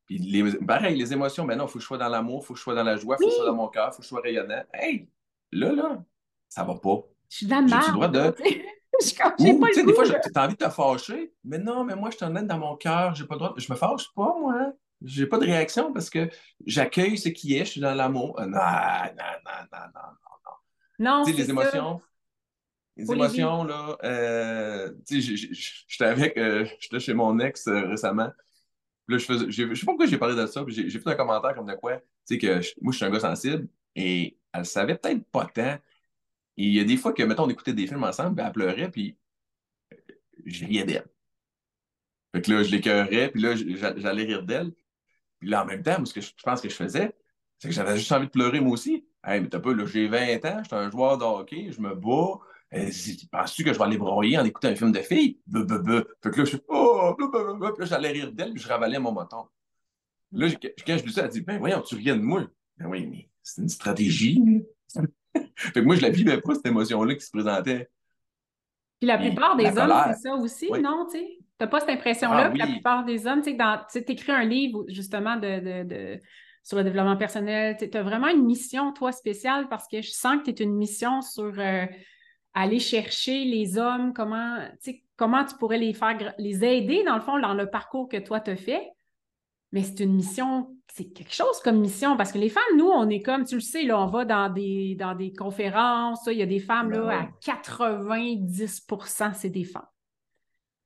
[0.07, 2.47] Puis les, pareil, les émotions, ben non, il faut que je sois dans l'amour, il
[2.47, 3.89] faut que je sois dans la joie, il faut que je sois dans mon cœur,
[3.89, 4.63] il faut que je sois rayonnant.
[4.75, 5.09] Hey,
[5.53, 6.05] là, là,
[6.49, 7.03] ça va pas.
[7.31, 8.35] Je suis dans le droit de...
[9.01, 12.35] sais, des fois, tu as envie de te fâcher, mais non, mais moi, je t'en
[12.37, 13.55] aide dans mon cœur, j'ai pas le droit.
[13.57, 14.73] Je me fâche pas, moi.
[15.05, 16.31] J'ai pas de réaction parce que
[16.65, 18.39] j'accueille ce qui est, je suis dans l'amour.
[18.39, 20.11] Euh, non, non, non, non, non,
[20.47, 20.53] non.
[20.99, 22.01] Non, tu sais, les émotions.
[22.97, 25.37] Les émotions, là, euh, tu sais,
[25.89, 28.31] j'étais avec, euh, j'étais chez mon ex récemment.
[29.09, 31.55] là, je faisais, je sais pas pourquoi j'ai parlé de ça, j'ai fait un commentaire
[31.55, 34.97] comme de quoi, tu sais, que moi, je suis un gars sensible, et elle savait
[34.97, 35.79] peut-être pas tant.
[36.59, 38.53] Et il y a des fois que, mettons, on écoutait des films ensemble, ben, elle
[38.53, 39.17] pleurait, puis
[40.45, 41.07] je riais d'elle.
[42.35, 43.55] Fait que là, je l'écœurais, puis là,
[43.97, 44.73] j'allais rire d'elle.
[45.39, 47.15] Puis là, en même temps, ce que je pense que je faisais,
[47.59, 49.07] c'est que j'avais juste envie de pleurer moi aussi.
[49.25, 51.95] Hey, mais t'as pas, là, j'ai 20 ans, j'étais un joueur de hockey, je me
[51.95, 52.41] bats.
[52.73, 55.39] Penses-tu que je vais aller broyer en écoutant un film de filles?
[55.53, 57.27] Fait que là, je suis, oh, puis
[57.61, 59.45] là, j'allais rire d'elle, puis je ravalais mon moton.
[60.33, 62.45] Là, quand je lui dis ça, elle dit, ben voyons, tu riais de moi.
[62.79, 64.43] Ben oui, mais c'est une stratégie.
[65.55, 67.91] fait que moi, je la vivais pas, cette émotion-là qui se présentait.
[68.99, 71.07] Puis la plupart des hommes, c'est ça aussi, non?
[71.13, 71.19] Tu
[71.61, 73.55] n'as pas cette impression-là ah, la plupart des hommes, tu
[73.89, 76.19] sais, écris un livre justement de,
[76.63, 80.39] sur le développement personnel, tu as vraiment une mission, toi, spéciale, parce que je sens
[80.39, 81.85] que tu es une mission sur euh,
[82.55, 84.59] aller chercher les hommes, comment,
[85.17, 88.41] comment tu pourrais les faire, les aider, dans le fond, dans le parcours que toi,
[88.41, 88.93] tu as fait
[89.73, 93.09] mais c'est une mission, c'est quelque chose comme mission, parce que les femmes, nous, on
[93.09, 96.43] est comme, tu le sais, là, on va dans des, dans des conférences, il y
[96.43, 99.87] a des femmes, là, ben à 90% c'est des femmes.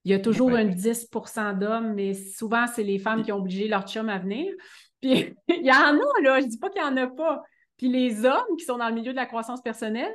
[0.05, 3.67] Il y a toujours un 10% d'hommes, mais souvent, c'est les femmes qui ont obligé
[3.67, 4.53] leur chum à venir.
[5.03, 7.43] Puis, il y en a, là, je dis pas qu'il n'y en a pas.
[7.77, 10.15] Puis les hommes qui sont dans le milieu de la croissance personnelle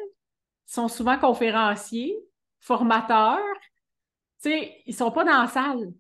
[0.66, 2.18] sont souvent conférenciers,
[2.60, 3.40] formateurs.
[4.42, 5.94] Tu sais, ils sont pas dans la salle.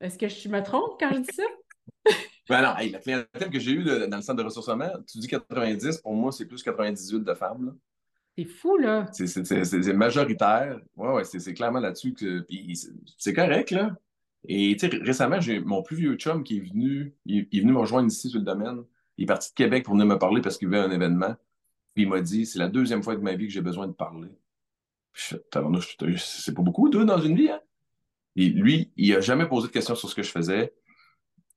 [0.00, 1.42] Est-ce que je me trompe quand je dis ça?
[2.48, 5.28] ben non, la clientèle que j'ai eue dans le centre de ressources humaines, tu dis
[5.28, 7.76] 90, pour moi, c'est plus 98 de femmes.
[8.36, 9.06] C'est fou, là.
[9.12, 10.78] C'est majoritaire.
[10.96, 12.46] Ouais, ouais, c'est clairement là-dessus que.
[13.16, 13.96] c'est correct, là.
[14.46, 17.72] Et tu sais, récemment, j'ai mon plus vieux chum qui est venu, il, est venu
[17.72, 18.84] me rejoindre ici sur le domaine.
[19.16, 21.34] Il est parti de Québec pour venir me parler parce qu'il veut un événement.
[21.98, 23.92] Puis il m'a dit c'est la deuxième fois de ma vie que j'ai besoin de
[23.92, 24.30] parler.
[25.12, 27.60] C'est pas beaucoup, deux dans une vie, hein?
[28.36, 30.72] Et lui, il n'a jamais posé de questions sur ce que je faisais.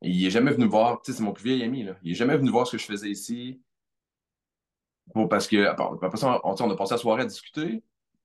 [0.02, 1.96] Il n'est jamais venu voir, tu sais, c'est mon plus vieil ami, là.
[2.02, 3.62] Il n'est jamais venu voir ce que je faisais ici.
[5.30, 7.84] parce que, après ça, on, a passé la soirée à discuter.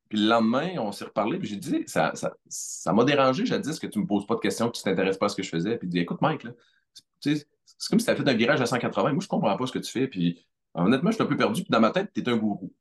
[0.08, 2.14] Puis le lendemain, on s'est reparlé, puis j'ai dit, ça,
[2.48, 4.88] ça, m'a dérangé, j'ai dit que tu ne me poses pas de questions, que tu
[4.88, 5.76] ne t'intéresses pas à ce que je faisais.
[5.76, 6.46] Puis il dit, écoute, Mike,
[7.20, 7.46] c'est
[7.90, 9.12] comme si tu avais fait un virage à 180.
[9.12, 10.08] Moi, je ne comprends pas ce que tu fais.
[10.08, 10.46] Puis
[10.84, 11.62] honnêtement, je suis un peu perdu.
[11.62, 12.72] Puis dans ma tête, tu es un gourou.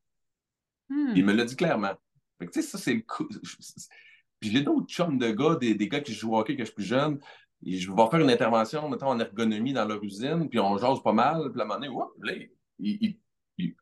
[0.89, 1.13] Hmm.
[1.15, 1.93] Il me l'a dit clairement.
[2.39, 3.05] Fait que, tu sais, ça, c'est
[4.39, 6.65] Puis j'ai d'autres chums de gars, des, des, gars qui jouent au hockey que je
[6.65, 7.19] suis plus jeune,
[7.65, 11.13] je vais faire une intervention, mettons, en ergonomie dans leur usine, puis on jase pas
[11.13, 13.17] mal, puis à un moment donné, il,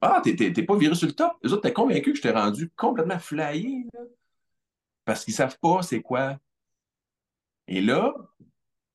[0.01, 1.33] ah, t'es pas viré sur le top.
[1.43, 3.87] Les autres, t'es convaincu que je t'ai rendu complètement flyé,
[5.05, 6.37] parce qu'ils savent pas c'est quoi.
[7.67, 8.13] Et là,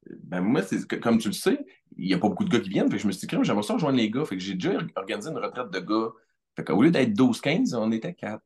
[0.07, 0.62] ben moi,
[1.02, 1.59] comme tu le sais,
[2.07, 3.63] n'y a pas beaucoup de gars qui viennent, fait que je me suis dit, j'aimerais
[3.63, 6.11] ça rejoindre les gars, fait que j'ai déjà organisé une retraite de gars.
[6.57, 8.43] Fait qu'au lieu d'être 12-15, on était 4.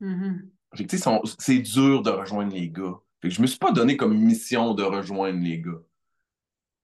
[0.00, 1.36] Mm-hmm.
[1.38, 2.98] c'est dur de rejoindre les gars.
[3.22, 5.80] Je ne je me suis pas donné comme mission de rejoindre les gars.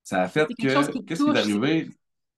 [0.03, 1.03] Ça a fait que.
[1.03, 1.91] Qu'est-ce qui est arrivé?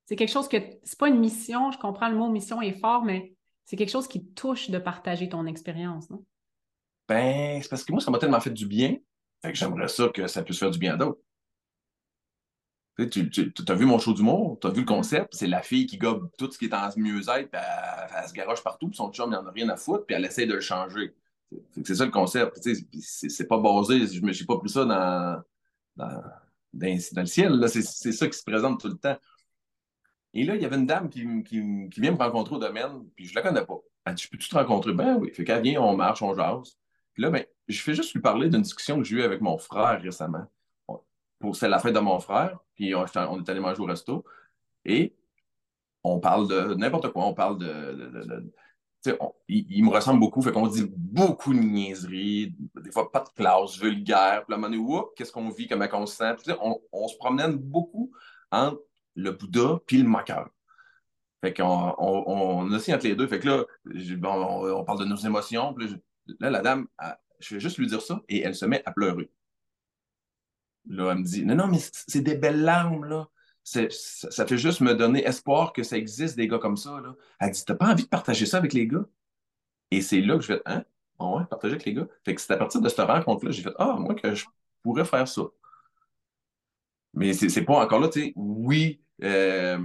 [0.06, 0.56] C'est quelque chose que.
[0.82, 4.08] C'est pas une mission, je comprends le mot mission est fort, mais c'est quelque chose
[4.08, 6.24] qui touche de partager ton expérience, non?
[7.08, 8.96] Ben, c'est parce que moi, ça m'a tellement fait du bien.
[9.42, 11.20] que j'aimerais ça que ça puisse faire du bien à d'autres.
[12.98, 15.96] Tu, as vu mon show d'humour, tu as vu le concept, c'est la fille qui
[15.96, 17.60] gobe tout ce qui est en mieux-être, elle,
[18.16, 20.24] elle, se garoche partout, puis son chum, il n'en a rien à foutre, puis elle
[20.26, 21.14] essaie de le changer.
[21.84, 22.60] C'est ça le concept.
[23.00, 25.42] C'est pas basé, je ne suis pas plus ça dans,
[25.96, 26.22] dans,
[26.74, 27.68] le ciel.
[27.68, 29.16] C'est ça qui se présente tout le temps.
[30.34, 33.34] Et là, il y avait une dame qui, vient me rencontrer au domaine, puis je
[33.34, 33.78] la connais pas.
[34.04, 35.30] Elle dit peux-tu te rencontrer Ben oui.
[35.32, 36.76] Fait qu'elle vient, on marche, on jase.
[37.12, 39.58] Puis là, ben, je fais juste lui parler d'une discussion que j'ai eue avec mon
[39.58, 40.46] frère récemment.
[41.54, 44.24] C'est la fête de mon frère, puis on, est allé manger au resto.
[44.84, 45.14] Et
[46.04, 47.26] on parle de n'importe quoi.
[47.26, 48.52] On parle de
[49.48, 53.78] il, me ressemble beaucoup, fait qu'on dit beaucoup de niaiseries, des fois pas de classe,
[53.78, 56.34] vulgaire, puis à un moment qu'est-ce qu'on vit, comment on se sent.
[56.60, 58.12] on, se promène beaucoup
[58.50, 58.80] entre
[59.14, 60.50] le Bouddha puis le moqueur.
[61.42, 63.26] Fait qu'on on, on, entre les deux.
[63.26, 65.74] Fait que là, on, parle de nos émotions.
[66.38, 66.86] là, la dame,
[67.40, 69.28] je vais juste lui dire ça et elle se met à pleurer.
[70.88, 73.28] Là, elle me dit Non, non, mais c'est des belles larmes, là
[73.64, 77.00] ça, fait juste me donner espoir que ça existe des gars comme ça.
[77.00, 77.14] Là.
[77.40, 79.04] Elle dit T'as pas envie de partager ça avec les gars?
[79.90, 80.84] Et c'est là que je vais Hein?
[81.20, 82.08] Ouais, partager avec les gars.
[82.24, 84.46] Fait que c'est à partir de cette rencontre-là, j'ai fait Ah, moi, que je
[84.82, 85.42] pourrais faire ça.
[87.14, 89.78] Mais c'est pas encore là, tu sais, oui, euh,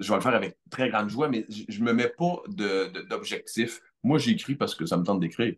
[0.00, 3.80] je vais le faire avec très grande joie, mais je me mets pas d'objectif.
[4.02, 5.54] Moi, j'écris parce que ça me tente d'écrire.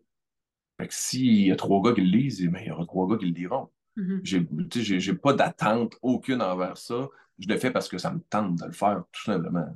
[0.79, 2.85] Fait que s'il y a trois gars qui le lisent, eh ben, il y aura
[2.85, 3.71] trois gars qui le diront.
[3.97, 4.99] Mm-hmm.
[4.99, 7.09] J'ai pas d'attente aucune envers ça.
[7.39, 9.67] Je le fais parce que ça me tente de le faire, tout simplement.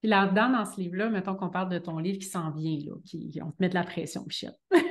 [0.00, 2.94] Puis là-dedans, dans ce livre-là, mettons qu'on parle de ton livre qui s'en vient, là,
[3.04, 4.52] qui, on te met de la pression, Michel.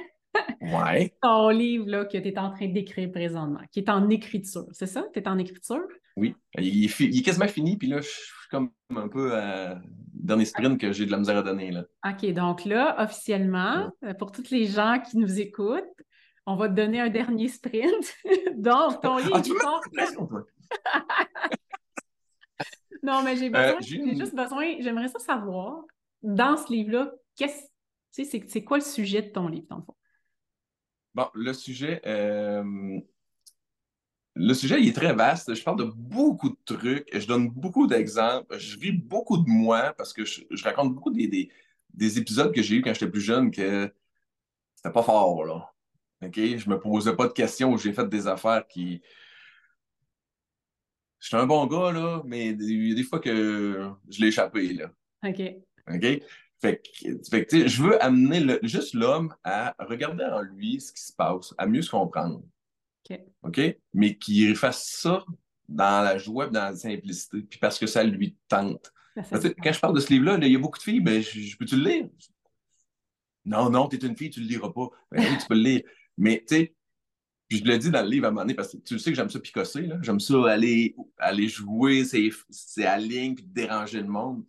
[0.61, 1.15] Ouais.
[1.21, 4.65] ton livre là, que tu es en train d'écrire présentement, qui est en écriture.
[4.71, 5.05] C'est ça?
[5.13, 5.87] Tu es en écriture?
[6.15, 6.35] Oui.
[6.57, 9.79] Il est, il est, quasiment fini, puis là, je suis comme un peu à
[10.13, 11.71] dernier sprint que j'ai de la misère à donner.
[11.71, 11.85] Là.
[12.07, 14.13] OK, donc là, officiellement, ouais.
[14.13, 15.83] pour tous les gens qui nous écoutent,
[16.45, 18.15] on va te donner un dernier sprint.
[18.55, 19.35] donc, ton livre.
[19.35, 19.81] Ah, tu toi?
[23.03, 25.83] non, mais j'ai besoin, euh, j'ai juste besoin, j'aimerais ça savoir,
[26.21, 27.65] dans ce livre-là, qu'est-ce
[28.23, 29.95] c'est quoi le sujet de ton livre, dans le fond?
[31.15, 32.99] Bon, le sujet, euh,
[34.35, 35.53] le sujet, il est très vaste.
[35.53, 39.93] Je parle de beaucoup de trucs, je donne beaucoup d'exemples, je vis beaucoup de moi
[39.97, 41.49] parce que je, je raconte beaucoup des, des,
[41.93, 43.91] des épisodes que j'ai eu quand j'étais plus jeune que
[44.75, 45.71] c'était pas fort, là.
[46.21, 46.35] OK?
[46.35, 49.01] Je me posais pas de questions où j'ai fait des affaires qui.
[51.19, 54.73] J'étais un bon gars, là, mais il y a des fois que je l'ai échappé,
[54.73, 54.91] là.
[55.23, 55.41] OK.
[55.91, 56.23] OK?
[56.61, 60.91] Fait que, fait que je veux amener le, juste l'homme à regarder en lui ce
[60.91, 62.43] qui se passe, à mieux se comprendre.
[63.09, 63.19] OK.
[63.43, 63.61] OK?
[63.93, 65.25] Mais qu'il fasse ça
[65.67, 68.91] dans la joie, dans la simplicité, puis parce que ça lui tente.
[69.15, 71.21] Parce que, quand je parle de ce livre-là, il y a beaucoup de filles, ben,
[71.21, 72.09] je, je peux-tu le lire?
[73.45, 74.89] Non, non, t'es une fille, tu le liras pas.
[75.11, 75.81] Ben oui, tu peux le lire.
[76.17, 76.75] Mais, tu sais,
[77.47, 79.11] puis je le dis dans le livre à un moment donné, parce que tu sais
[79.11, 79.87] que j'aime ça picosser.
[80.01, 84.43] J'aime ça aller, aller jouer, c'est à ligne, puis déranger le monde.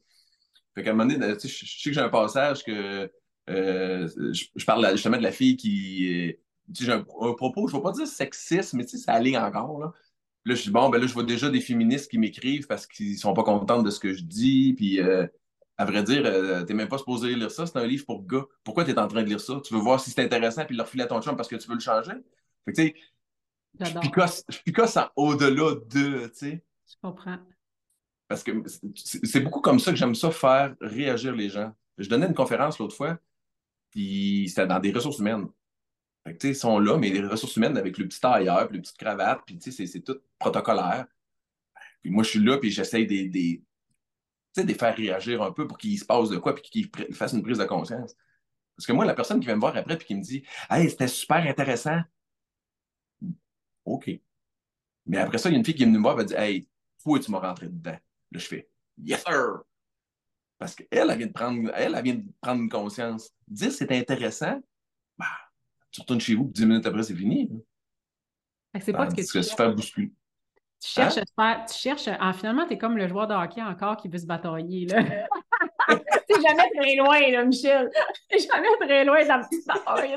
[0.74, 3.10] Fait qu'à un moment donné, je, je sais que j'ai un passage que
[3.48, 6.36] euh, je, je, parle justement de la fille qui.
[6.74, 9.38] Tu j'ai un, un, propos, je ne vais pas dire sexiste, mais tu ça aligne
[9.38, 9.78] encore.
[9.78, 9.92] Là.
[10.44, 13.18] là, je dis, bon, ben là, je vois déjà des féministes qui m'écrivent parce qu'ils
[13.18, 14.74] sont pas contents de ce que je dis.
[14.76, 15.26] Puis, euh,
[15.78, 18.44] à vrai dire, euh, t'es même pas supposé lire ça, c'est un livre pour gars.
[18.64, 19.60] Pourquoi tu es en train de lire ça?
[19.64, 21.68] Tu veux voir si c'est intéressant puis le refiler à ton chum parce que tu
[21.68, 22.12] veux le changer?
[22.64, 22.94] Fait que, tu sais,
[23.80, 26.64] je picosse, je picosse au-delà de, tu sais.
[26.88, 27.38] Je comprends.
[28.28, 28.50] Parce que
[28.94, 31.72] c'est beaucoup comme ça que j'aime ça faire réagir les gens.
[31.98, 33.18] Je donnais une conférence l'autre fois,
[33.90, 35.46] puis c'était dans des ressources humaines.
[36.42, 39.58] Ils sont là, mais les ressources humaines avec le petit tailleur, le petit cravate, puis
[39.60, 41.06] c'est tout protocolaire.
[42.02, 45.78] Puis moi, je suis là, puis j'essaye de, de, les faire réagir un peu pour
[45.78, 48.14] qu'ils se passe de quoi, puis qu'ils fassent une prise de conscience.
[48.76, 50.90] Parce que moi, la personne qui vient me voir après, puis qui me dit Hey,
[50.90, 52.00] c'était super intéressant.
[53.84, 54.10] OK.
[55.06, 56.38] Mais après ça, il y a une fille qui vient me voir et va dire
[56.38, 56.68] Hey,
[57.02, 57.92] pourquoi tu m'as rentré dedans?
[58.32, 59.62] Là, je fais Yes, sir!
[60.58, 63.30] Parce qu'elle, elle vient de prendre, elle, vient de prendre une conscience.
[63.46, 64.60] Dire c'est intéressant,
[65.96, 67.50] tu retournes chez vous, dix minutes après, c'est fini.
[68.80, 70.12] C'est pas ce que tu se faire bousculer.
[70.78, 71.64] Tu cherches, hein?
[71.66, 74.26] tu cherches ah, finalement, tu es comme le joueur de hockey encore qui veut se
[74.26, 74.84] batailler.
[74.86, 75.02] Là.
[75.88, 77.90] T'es jamais très loin, là, Michel.
[78.28, 80.16] T'es jamais très loin de la petite bataille.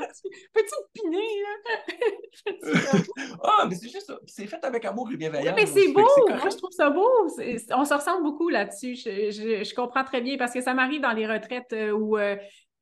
[0.52, 2.52] Petite pinée, là?
[3.42, 4.18] ah, mais c'est juste ça.
[4.26, 5.56] C'est fait avec amour et bienveillance.
[5.56, 6.06] mais c'est beau.
[6.28, 7.08] Moi, je trouve ça beau.
[7.70, 8.96] On se ressemble beaucoup là-dessus.
[8.96, 12.18] Je, je, je, comprends très bien parce que ça m'arrive dans les retraites où.
[12.18, 12.36] Euh,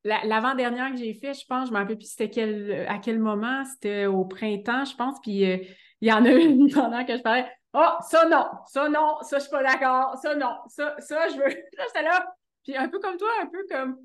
[0.04, 3.18] L'avant-dernière que j'ai fait, je pense, je ne me rappelle plus c'était quel, à quel
[3.18, 5.58] moment, c'était au printemps, je pense, puis euh,
[6.00, 7.46] il y en a une pendant que je parlais.
[7.74, 11.36] Oh, ça non, ça non, ça je suis pas d'accord, ça non, ça, ça je
[11.36, 11.48] veux.
[11.76, 12.26] Là, j'étais là.
[12.64, 13.96] Puis un peu comme toi, un peu comme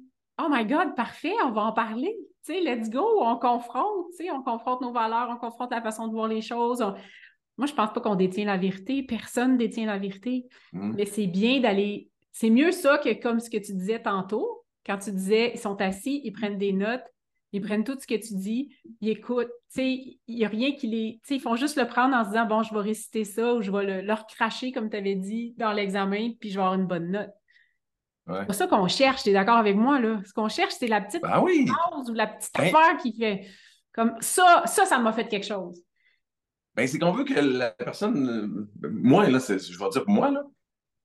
[0.41, 2.17] Oh my God, parfait, on va en parler.
[2.45, 5.81] Tu sais, let's go, on confronte, tu sais, on confronte nos valeurs, on confronte la
[5.81, 6.81] façon de voir les choses.
[6.81, 6.93] On...
[7.57, 9.03] Moi, je pense pas qu'on détient la vérité.
[9.03, 10.47] Personne détient la vérité.
[10.73, 10.93] Mm.
[10.95, 12.09] Mais c'est bien d'aller.
[12.31, 15.79] C'est mieux ça que comme ce que tu disais tantôt, quand tu disais ils sont
[15.81, 17.03] assis, ils prennent des notes,
[17.53, 19.51] ils prennent tout ce que tu dis, ils écoutent.
[19.77, 21.21] Il n'y a rien qui les.
[21.29, 23.71] Ils font juste le prendre en se disant Bon, je vais réciter ça ou je
[23.71, 26.87] vais le, leur cracher, comme tu avais dit, dans l'examen, puis je vais avoir une
[26.87, 27.29] bonne note.
[28.25, 28.39] Ouais.
[28.39, 30.21] C'est pas ça qu'on cherche, tu es d'accord avec moi, là?
[30.25, 31.67] Ce qu'on cherche, c'est la petite ben oui.
[31.67, 32.63] chose ou la petite ben...
[32.63, 33.47] affaire qui fait.
[33.91, 35.79] Comme ça, ça, ça m'a fait quelque chose.
[36.73, 38.67] Ben, c'est qu'on veut que la personne.
[38.81, 40.43] Moi, là, je vais dire pour moi, là.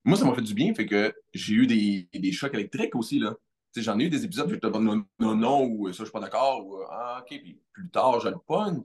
[0.03, 3.19] Moi, ça m'a fait du bien, fait que j'ai eu des, des chocs électriques aussi,
[3.19, 3.35] là
[3.75, 6.05] j'en ai eu des épisodes où je te dis non, non, non, ou ça, je
[6.05, 8.83] suis pas d'accord, ou ah, OK, puis plus tard, je le pogne.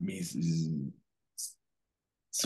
[0.00, 0.92] Mais si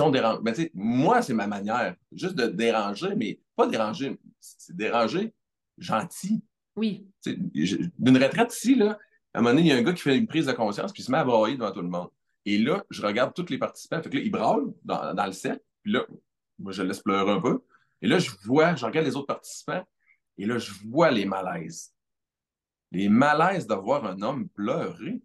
[0.00, 5.32] on dérange, ben, moi, c'est ma manière, juste de déranger, mais pas déranger, c'est déranger
[5.78, 6.42] gentil.
[6.76, 7.06] Oui.
[7.24, 8.98] D'une retraite ici, là,
[9.32, 10.92] à un moment donné, il y a un gars qui fait une prise de conscience,
[10.92, 12.08] puis il se met à brailler devant tout le monde.
[12.46, 14.02] Et là, je regarde tous les participants.
[14.02, 16.04] Fait que là, ils braillent dans, dans le cercle, puis là,
[16.58, 17.62] moi, je laisse pleurer un peu.
[18.02, 19.84] Et là, je vois, je regarde les autres participants,
[20.38, 21.92] et là, je vois les malaises.
[22.90, 25.20] Les malaises de voir un homme pleurer.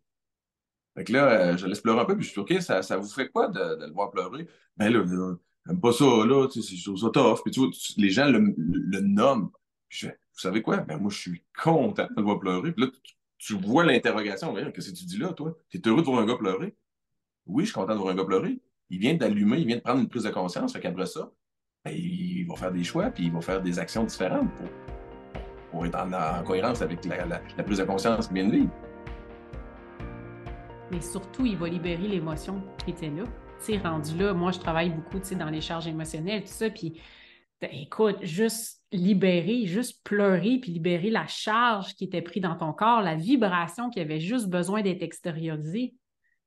[0.96, 2.98] Fait que là, euh, je laisse pleurer un peu, puis je suis OK, ça, ça
[2.98, 4.48] vous fait quoi de, le voir pleurer?
[4.76, 5.04] Ben là,
[5.66, 7.42] j'aime pas ça, là, tu sais, c'est ça tough.
[7.44, 9.52] Puis tu vois, les gens le, le, nomment.
[9.88, 10.78] Puis je fais, vous savez quoi?
[10.78, 12.72] Ben moi, je suis content de le voir pleurer.
[12.72, 14.54] Puis là, tu, tu vois l'interrogation.
[14.54, 15.56] Qu'est-ce que tu dis là, toi?
[15.70, 16.76] Tu es heureux de voir un gars pleurer?
[17.46, 18.60] Oui, je suis content de voir un gars pleurer.
[18.90, 20.74] Il vient d'allumer, il vient de prendre une prise de conscience.
[20.74, 21.32] Fait qu'après ça,
[21.86, 24.68] ben, il va faire des choix, puis il va faire des actions différentes pour,
[25.72, 28.52] pour être en, en cohérence avec la, la, la, prise de conscience qu'il vient de
[28.52, 28.72] vivre.
[30.92, 33.24] mais surtout, il va libérer l'émotion qui était là.
[33.66, 36.70] Tu rendu là, moi, je travaille beaucoup, tu sais, dans les charges émotionnelles, tout ça,
[36.70, 37.00] puis
[37.60, 42.72] ben, écoute, juste libérer, juste pleurer, puis libérer la charge qui était prise dans ton
[42.72, 45.94] corps, la vibration qui avait juste besoin d'être extériorisée,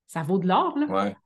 [0.07, 0.87] ça vaut de l'or, là.
[0.87, 1.17] Ouais.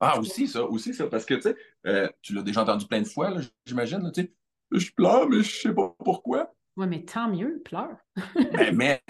[0.00, 3.02] Ah, aussi ça, aussi ça, parce que, tu sais, euh, tu l'as déjà entendu plein
[3.02, 3.34] de fois,
[3.66, 4.32] j'imagine, tu sais,
[4.72, 6.54] je pleure, mais je sais pas pourquoi.
[6.78, 7.98] Oui, mais tant mieux, pleure.
[8.52, 9.02] ben, mais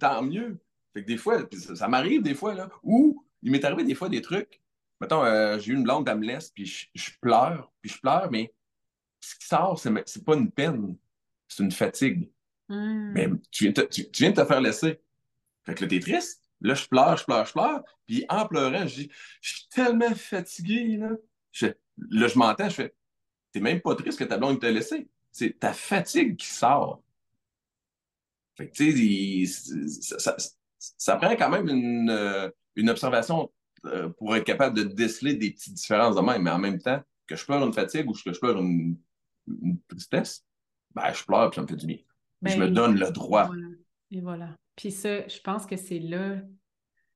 [0.00, 0.58] tant mieux.
[0.94, 1.38] Fait que des fois,
[1.74, 4.62] ça, m'arrive des fois, là, où il m'est arrivé des fois des trucs.
[5.02, 8.30] Mettons, euh, j'ai eu une blonde, elle me laisse, puis je, pleure, puis je pleure,
[8.30, 8.54] mais
[9.20, 10.96] ce qui sort, c'est pas une peine,
[11.46, 12.30] c'est une fatigue.
[12.70, 13.12] Hmm.
[13.12, 15.02] Mais tu viens, tu, viens de te faire laisser.
[15.66, 16.42] Fait que là, t'es triste.
[16.62, 17.84] Là, je pleure, je pleure, je pleure.
[18.06, 19.10] Puis en pleurant, je dis,
[19.42, 21.10] je suis tellement fatigué, là.
[21.52, 21.66] Je,
[21.98, 22.94] là, je m'entends, je fais,
[23.52, 25.06] t'es même pas triste que ta blonde t'a laissé.
[25.34, 27.02] C'est ta fatigue qui sort.
[28.56, 30.36] Fait que, tu sais, ça,
[30.78, 33.50] ça, prend quand même une, euh, une observation
[33.86, 37.02] euh, pour être capable de déceler des petites différences de même, mais en même temps,
[37.26, 38.96] que je pleure une fatigue ou que je pleure une,
[39.88, 40.44] tristesse,
[40.94, 41.98] ben, je pleure et ça me fait du bien.
[42.42, 43.50] je me ben, donne le droit.
[44.12, 44.56] Et voilà.
[44.76, 46.36] Puis ça, je pense que c'est là.
[46.36, 46.44] Tu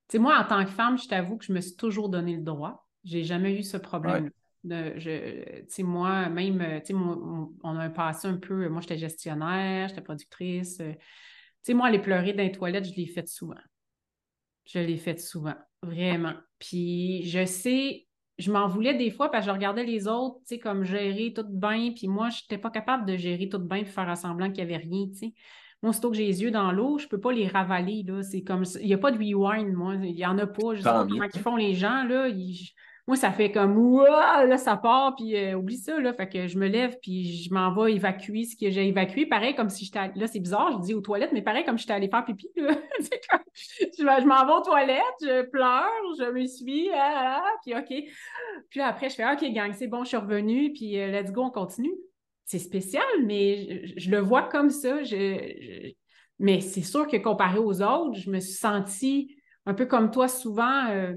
[0.09, 2.43] sais, moi, en tant que femme, je t'avoue que je me suis toujours donné le
[2.43, 2.89] droit.
[3.05, 4.25] J'ai jamais eu ce problème.
[4.25, 8.69] De, je, tu sais, moi, même, tu sais, on a un passé un peu.
[8.69, 10.79] Moi, j'étais gestionnaire, j'étais productrice.
[10.79, 10.85] Tu
[11.63, 13.61] sais, moi, aller pleurer dans les toilettes, je l'ai fait souvent.
[14.65, 16.35] Je l'ai fait souvent, vraiment.
[16.59, 18.07] Puis je sais,
[18.39, 21.33] je m'en voulais des fois parce que je regardais les autres, tu sais, comme gérer
[21.33, 24.51] tout bien, puis moi, je n'étais pas capable de gérer tout bien et faire semblant
[24.51, 25.35] qu'il n'y avait rien, tu sais.
[25.81, 28.21] Moi, aussitôt que j'ai les yeux dans l'eau, je ne peux pas les ravaler, là.
[28.23, 28.65] C'est comme...
[28.81, 29.95] Il n'y a pas de rewind, moi.
[29.95, 30.75] Il n'y en a pas.
[30.75, 32.29] Je sais pas comment ils font les gens, là.
[33.09, 34.45] Moi, ça fait comme Ouah!
[34.45, 36.13] là, ça part, puis euh, oublie ça, là.
[36.13, 39.25] Fait que je me lève, puis je m'en vais évacuer ce que j'ai évacué.
[39.25, 40.13] Pareil comme si j'étais.
[40.15, 42.51] Là, c'est bizarre, je dis aux toilettes, mais pareil comme si j'étais allée faire pipi,
[42.57, 42.75] là.
[43.55, 48.13] je, m'en vais aux toilettes, je pleure, je me suis, ah, ah, ah, puis OK.
[48.69, 51.45] Puis après, je fais OK, gang, c'est bon, je suis revenue, puis euh, let's go,
[51.45, 51.95] on continue.
[52.45, 54.99] C'est spécial, mais je, le vois comme ça.
[56.39, 60.29] Mais c'est sûr que comparé aux autres, je me suis sentie un peu comme toi
[60.29, 60.91] souvent.
[60.91, 61.15] Euh,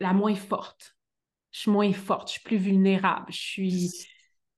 [0.00, 0.96] la moins forte.
[1.50, 3.26] Je suis moins forte, je suis plus vulnérable.
[3.28, 3.90] Je suis.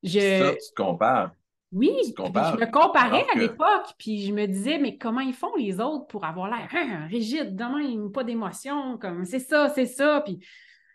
[0.03, 0.18] Je...
[0.18, 1.33] Ça, tu te compares.
[1.70, 5.81] Oui, je me comparais à l'époque, puis je me disais, mais comment ils font les
[5.81, 10.38] autres pour avoir l'air hein, rigide, demain, pas d'émotion, comme c'est ça, c'est ça, puis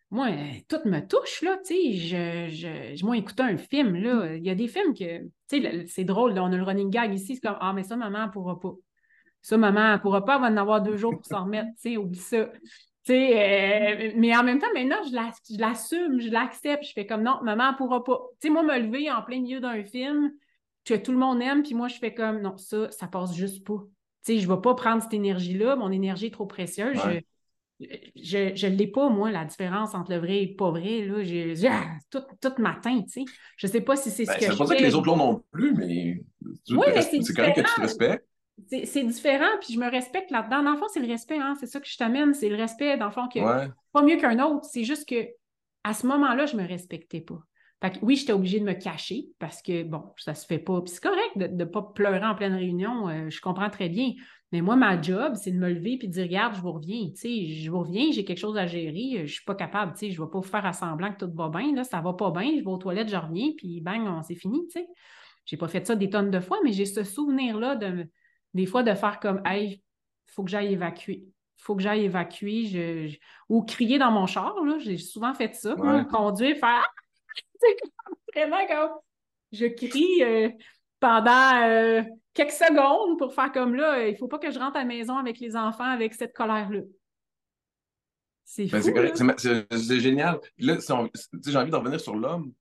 [0.09, 0.29] moi,
[0.67, 4.43] tout me touche, là, tu sais, je, je, je, moi, écouter un film, là, il
[4.43, 7.35] y a des films que, tu sais, c'est drôle, on a le running gag ici,
[7.35, 8.73] c'est comme, ah, mais ça, maman, elle pourra pas.
[9.43, 11.91] Ça, maman, elle pourra pas, elle va en avoir deux jours pour s'en remettre, tu
[11.91, 12.49] sais, oublie ça.
[13.09, 16.85] Euh, mais en même temps, maintenant, je l'assume, je l'accepte.
[16.85, 18.21] Je fais comme non, maman ne pourra pas.
[18.39, 20.31] Tu sais, moi, me lever en plein milieu d'un film
[20.85, 23.65] que tout le monde aime, puis moi, je fais comme non, ça, ça passe juste
[23.65, 23.81] pas.
[24.25, 26.97] Tu sais, je ne vais pas prendre cette énergie-là, mon énergie est trop précieuse.
[27.79, 31.01] Je ne l'ai pas, moi, la différence entre le vrai et le pas vrai.
[31.01, 31.69] Là.
[31.69, 33.25] Ah, tout, tout matin, tu sais.
[33.57, 34.95] Je ne sais pas si c'est ce ben, que je C'est pas ça que les
[34.95, 36.21] autres l'ont non plus, mais,
[36.69, 38.27] oui, c'est correct que tu te respectes
[38.67, 40.63] c'est différent, puis je me respecte là-dedans.
[40.63, 41.55] Dans le fond, c'est le respect, hein?
[41.59, 43.39] c'est ça que je t'amène, c'est le respect, dans le fond, que
[43.91, 44.65] pas mieux qu'un autre.
[44.65, 45.27] C'est juste que
[45.83, 47.39] à ce moment-là, je me respectais pas.
[47.81, 50.81] Fait que, oui, j'étais obligée de me cacher parce que, bon, ça se fait pas.
[50.81, 54.13] Puis c'est correct de ne pas pleurer en pleine réunion, euh, je comprends très bien.
[54.53, 57.09] Mais moi, ma job, c'est de me lever et de dire, regarde, je vous reviens,
[57.09, 59.93] tu sais, je vous reviens, j'ai quelque chose à gérer, euh, je suis pas capable,
[59.93, 61.99] tu sais, je vais pas vous faire à semblant que tout va bien, là, ça
[61.99, 64.87] va pas bien, je vais aux toilettes, je reviens, puis bang, c'est fini, tu sais.
[65.45, 68.07] J'ai pas fait ça des tonnes de fois, mais j'ai ce souvenir-là de
[68.53, 69.81] des fois, de faire comme Hey,
[70.27, 71.25] il faut que j'aille évacuer.
[71.57, 72.65] Il faut que j'aille évacuer.
[72.65, 73.17] Je,
[73.49, 74.55] Ou crier dans mon char.
[74.79, 75.75] J'ai souvent fait ça.
[76.11, 76.85] conduire, faire
[77.59, 78.99] C'est vraiment comme
[79.53, 80.49] je crie euh,
[80.99, 82.01] pendant euh,
[82.33, 84.07] quelques secondes pour faire comme là.
[84.07, 86.33] Il ne faut pas que je rentre à la maison avec les enfants avec cette
[86.33, 86.81] colère-là.
[88.43, 90.39] C'est ben, C'est génial.
[90.57, 92.51] là, j'ai envie de revenir sur l'homme.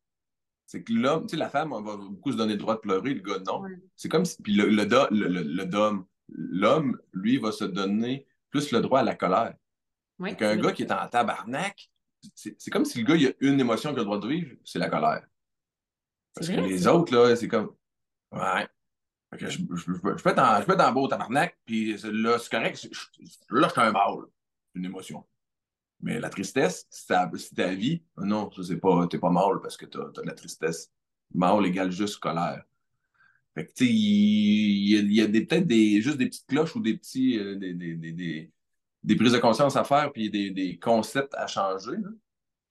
[0.73, 3.13] C'est que l'homme, tu sais, la femme va beaucoup se donner le droit de pleurer,
[3.13, 3.63] le gars, non.
[3.95, 4.41] C'est comme si.
[4.41, 9.55] Puis le, le, le, l'homme, lui, va se donner plus le droit à la colère.
[10.19, 11.91] Ouais, un gars qui est en tabarnak,
[12.35, 14.57] c'est comme si le gars, il a une émotion qu'il a le droit de vivre,
[14.65, 15.27] c'est la colère.
[16.33, 17.75] Parce que les autres, là, c'est comme.
[18.31, 18.67] Ouais.
[19.33, 19.93] je, je, je,
[20.23, 22.89] peux être en, je peux être en beau tabarnak, puis là, c'est correct.
[23.51, 24.25] là, je suis un mâle.
[24.75, 25.23] Une émotion.
[26.03, 27.15] Mais la tristesse, c'est
[27.55, 28.03] ta, vie.
[28.17, 30.91] Non, ça, c'est pas, t'es pas mal parce que t'as as de la tristesse.
[31.33, 32.65] Mal égale juste colère.
[33.55, 36.97] Fait que, tu sais, il y a, peut-être des, juste des petites cloches ou des
[36.97, 38.51] petits, euh, des, des,
[39.03, 41.99] des, prises de conscience à faire puis des, concepts à changer.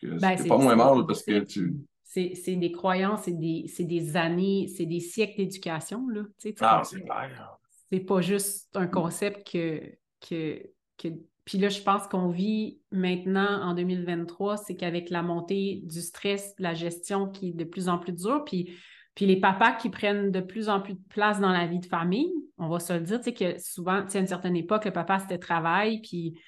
[0.04, 1.78] Ben, c'est pas moins mal parce que tu.
[2.04, 6.10] C'est des croyances, c'est des, des, années, c'est des siècles d'éducation.
[6.10, 6.24] Là.
[6.60, 7.58] ah, c'est clair.
[7.90, 9.82] C'est pas juste un concept que,
[10.20, 10.62] que,
[10.98, 11.10] que
[11.52, 16.56] Puis là, je pense qu'on vit maintenant en 2023, c'est qu'avec la montée du stress,
[16.60, 18.74] la gestion qui est de plus en plus dure, puis,
[19.16, 21.86] puis les papas qui prennent de plus en plus de place dans la vie de
[21.86, 24.56] famille, on va se le dire, tu sais, que souvent, tu sais, à une certaine
[24.56, 26.40] époque, le papa, c'était travail, puis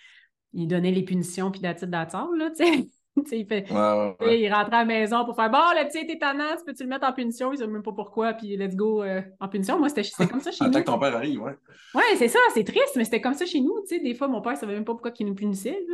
[0.53, 2.87] il donnait les punitions, puis la d'attente, là, tu sais.
[3.31, 6.63] il, fait, il rentrait à la maison pour faire Bon, le petit est étonnant, tu
[6.65, 7.51] peux-tu le mettre en punition?
[7.51, 9.77] Il ne sait même pas pourquoi, puis let's go euh, en punition.
[9.77, 10.69] Moi, c'était comme ça chez nous.
[10.69, 11.53] Attends que ton père arrive, ouais.
[11.93, 13.81] Ouais, c'est ça, c'est triste, mais c'était comme ça chez nous.
[13.81, 15.85] Tu sais, des fois, mon père ne savait même pas pourquoi il nous punissait.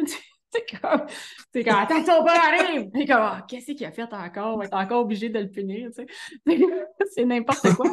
[0.50, 1.06] c'est comme,
[1.54, 2.90] c'est comme, attends que ton père arrive!
[2.96, 4.58] Et comme, oh, qu'est-ce qu'il a fait encore?
[4.58, 6.66] On est encore obligé de le punir, tu sais.
[7.12, 7.92] c'est n'importe quoi.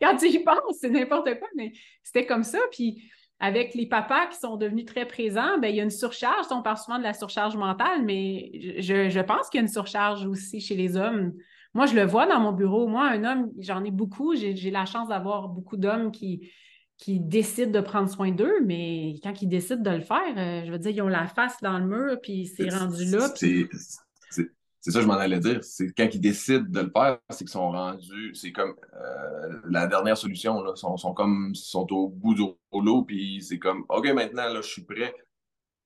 [0.00, 2.58] Quand tu y penses, c'est n'importe quoi, mais c'était comme ça.
[2.70, 3.10] Puis
[3.40, 6.46] avec les papas qui sont devenus très présents, ben, il y a une surcharge.
[6.50, 10.24] On parle souvent de la surcharge mentale, mais je, pense qu'il y a une surcharge
[10.26, 11.32] aussi chez les hommes.
[11.74, 12.86] Moi, je le vois dans mon bureau.
[12.86, 14.34] Moi, un homme, j'en ai beaucoup.
[14.36, 16.48] J'ai la chance d'avoir beaucoup d'hommes qui,
[16.96, 20.70] qui décident de prendre soin d'eux, mais quand ils décident de le faire, euh, je
[20.70, 23.28] veux dire, ils ont la face dans le mur, puis c'est rendu là.
[24.84, 25.64] C'est ça que je m'en allais dire.
[25.64, 28.34] C'est quand ils décident de le faire, c'est qu'ils sont rendus.
[28.34, 30.62] C'est comme euh, la dernière solution.
[30.62, 30.72] Là.
[30.76, 34.60] Ils sont, sont, comme sont au bout du rouleau, puis c'est comme OK, maintenant, là,
[34.60, 35.14] je suis prêt.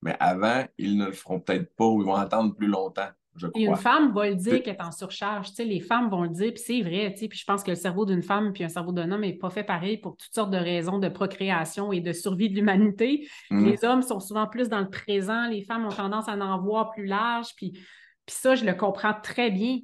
[0.03, 3.07] Mais avant, ils ne le feront peut-être pas ou ils vont attendre plus longtemps.
[3.36, 3.61] Je crois.
[3.61, 5.51] Et une femme va le dire qu'elle est en surcharge.
[5.51, 7.12] Tu sais, les femmes vont le dire, puis c'est vrai.
[7.12, 9.20] Tu sais, puis je pense que le cerveau d'une femme puis un cerveau d'un homme
[9.20, 12.57] n'est pas fait pareil pour toutes sortes de raisons de procréation et de survie de
[12.57, 13.28] l'humanité.
[13.53, 13.64] Mm-hmm.
[13.64, 16.90] Les hommes sont souvent plus dans le présent, les femmes ont tendance à en voir
[16.90, 17.55] plus large.
[17.55, 17.78] Puis
[18.29, 19.79] puis ça, je le comprends très bien.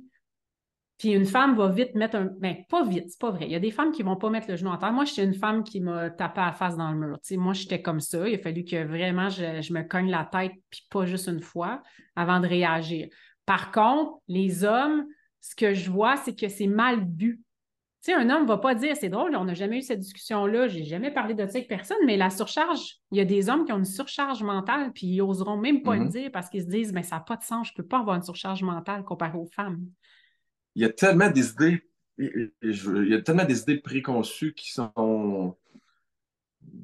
[0.99, 2.27] Puis une femme va vite mettre un.
[2.27, 3.47] Ben, pas vite, c'est pas vrai.
[3.47, 4.93] Il y a des femmes qui vont pas mettre le genou en terre.
[4.93, 7.19] Moi, j'étais une femme qui m'a tapé à la face dans le mur.
[7.39, 8.29] moi, j'étais comme ça.
[8.29, 11.83] Il a fallu que vraiment je, me cogne la tête, puis pas juste une fois,
[12.17, 13.09] avant de réagir.
[13.47, 15.07] Par contre, les hommes,
[15.41, 17.41] ce que je vois, c'est que c'est mal vu.
[18.05, 20.01] Tu sais, un homme ne va pas dire c'est drôle, on n'a jamais eu cette
[20.01, 23.49] discussion-là, j'ai jamais parlé de ça avec personne, mais la surcharge, il y a des
[23.49, 26.11] hommes qui ont une surcharge mentale, puis ils n'oseront même pas le mm-hmm.
[26.11, 28.01] dire parce qu'ils se disent mais ça n'a pas de sens, je ne peux pas
[28.01, 29.87] avoir une surcharge mentale comparée aux femmes.
[30.75, 31.89] Il y a tellement des idées,
[32.19, 35.57] il y a tellement des idées préconçues qui sont.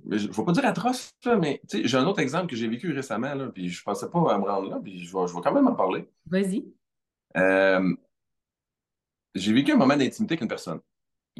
[0.08, 3.34] Je ne vais pas dire atroces, mais j'ai un autre exemple que j'ai vécu récemment,
[3.34, 5.40] là, puis je ne pensais pas à me rendre là, puis je vais, je vais
[5.42, 6.08] quand même en parler.
[6.24, 6.64] Vas-y.
[7.36, 7.94] Euh,
[9.34, 10.80] j'ai vécu un moment d'intimité avec une personne.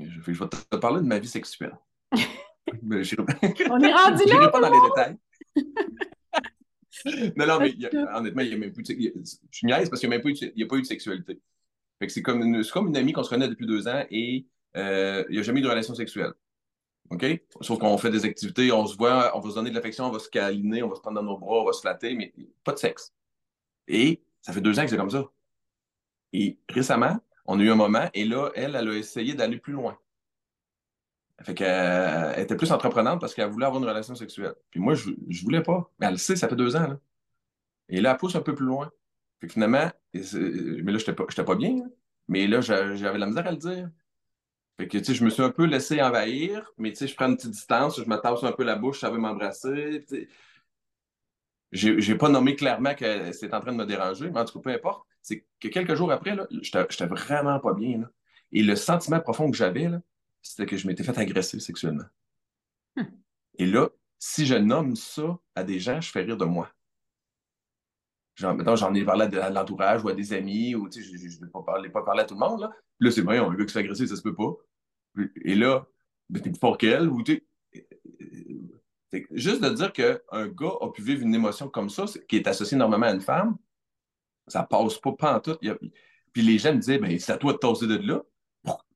[0.01, 1.77] Je, vais te parler de ma vie sexuelle.
[2.13, 4.41] On est rendu là!
[4.43, 5.17] Je pas dans les détails.
[7.37, 7.75] non, non, mais
[8.15, 8.95] honnêtement, il y a même plus de,
[9.51, 11.41] je niaise parce qu'il n'y a même pas eu, a pas eu de sexualité.
[12.09, 14.47] c'est comme, une, comme une amie qu'on se connaît depuis deux ans et
[14.77, 16.33] euh, il n'y a jamais eu de relation sexuelle.
[17.11, 17.25] OK?
[17.61, 20.11] Sauf qu'on fait des activités, on se voit, on va se donner de l'affection, on
[20.11, 22.33] va se câliner, on va se prendre dans nos bras, on va se flatter, mais
[22.63, 23.13] pas de sexe.
[23.89, 25.25] Et ça fait deux ans que c'est comme ça.
[26.33, 27.19] Et récemment,
[27.51, 29.99] on a eu un moment et là, elle, elle a essayé d'aller plus loin.
[31.43, 34.55] Fait qu'elle euh, était plus entreprenante parce qu'elle voulait avoir une relation sexuelle.
[34.71, 35.91] Puis moi, je, ne voulais pas.
[35.99, 36.87] Mais elle le sait, ça fait deux ans.
[36.87, 36.99] Là.
[37.89, 38.93] Et là, elle pousse un peu plus loin.
[39.41, 40.21] Fait que finalement, mais
[40.93, 41.77] là, je n'étais pas, bien.
[42.29, 43.91] Mais là, j'avais la misère à le dire.
[44.79, 47.17] Fait que, tu sais, je me suis un peu laissé envahir, mais tu sais, je
[47.17, 50.07] prends une petite distance, je me tasse un peu la bouche, ça veut m'embrasser.
[51.73, 54.71] J'ai pas nommé clairement que c'est en train de me déranger, mais en tout cas,
[54.71, 55.10] peu importe.
[55.23, 57.99] C'est que quelques jours après, j'étais vraiment pas bien.
[58.01, 58.11] Là.
[58.53, 59.89] Et le sentiment profond que j'avais,
[60.43, 62.05] c'était que je m'étais fait agresser sexuellement.
[62.97, 63.05] Hmm.
[63.59, 66.71] Et là, si je nomme ça à des gens, je fais rire de moi.
[68.35, 71.37] Genre, maintenant, j'en ai parlé à l'entourage ou à des amis, ou tu sais, je
[71.41, 72.61] ne vais pas parler, pas parler à tout le monde.
[72.61, 74.55] Là, là c'est vrai, un gars qui se fait agresser, ça se peut pas.
[75.45, 75.87] Et là,
[76.31, 77.47] ben, t'es plus fort qu'elle, ou tu
[79.33, 82.79] Juste de dire qu'un gars a pu vivre une émotion comme ça, qui est associée
[82.79, 83.57] normalement à une femme,
[84.51, 85.57] ça passe pas, pas en tout.
[86.33, 88.23] Puis les gens me disaient, ben, c'est à toi de tasser de là.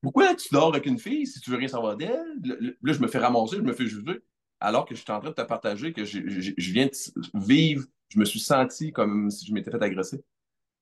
[0.00, 2.38] Pourquoi tu dors avec une fille si tu veux rien savoir d'elle?
[2.82, 4.20] Là, je me fais ramasser, je me fais juger,
[4.60, 6.18] alors que je suis en train de te partager que je,
[6.58, 6.92] viens de
[7.34, 10.22] vivre, je me suis senti comme si je m'étais fait agresser.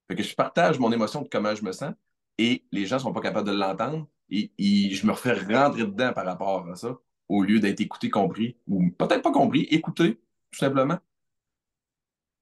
[0.08, 1.94] Fait que je partage mon émotion de comment je me sens
[2.38, 4.50] et les gens ne sont pas capables de l'entendre et,
[4.92, 6.98] je me refais rentrer dedans par rapport à ça
[7.28, 10.16] au lieu d'être écouté, compris, ou peut-être pas compris, écouté,
[10.50, 10.98] tout simplement.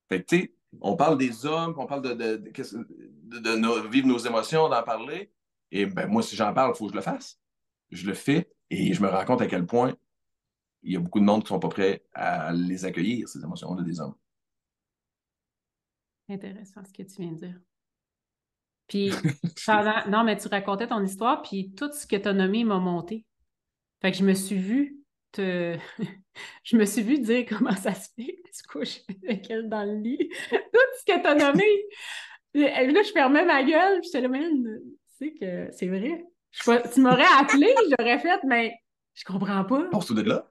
[0.09, 4.69] Fait que, tu sais, on parle des hommes, on parle de, de, vivre nos émotions,
[4.69, 5.33] d'en parler.
[5.71, 7.41] Et ben moi, si j'en parle, il faut que je le fasse.
[7.91, 9.95] Je le fais et je me rends compte à quel point
[10.83, 13.43] il y a beaucoup de monde qui ne sont pas prêts à les accueillir, ces
[13.43, 14.15] émotions-là des hommes.
[16.29, 17.61] Intéressant ce que tu viens de dire.
[18.87, 19.11] Puis,
[20.09, 23.27] non, mais tu racontais ton histoire, puis tout ce que tu as nommé m'a monté.
[24.01, 25.00] Fait que je me suis vue
[25.33, 25.77] te...
[26.65, 29.85] je me suis vue dire comment ça se fait que tu couches avec elle dans
[29.85, 30.29] le lit.
[30.51, 31.65] Tout ce que tu as nommé.
[32.55, 34.81] là, je fermais ma gueule, puis j'étais là, tu
[35.19, 36.25] sais que c'est vrai.
[36.93, 38.75] tu m'aurais appelé, j'aurais fait, mais
[39.15, 39.89] je comprends pas.
[40.01, 40.51] Ce de là?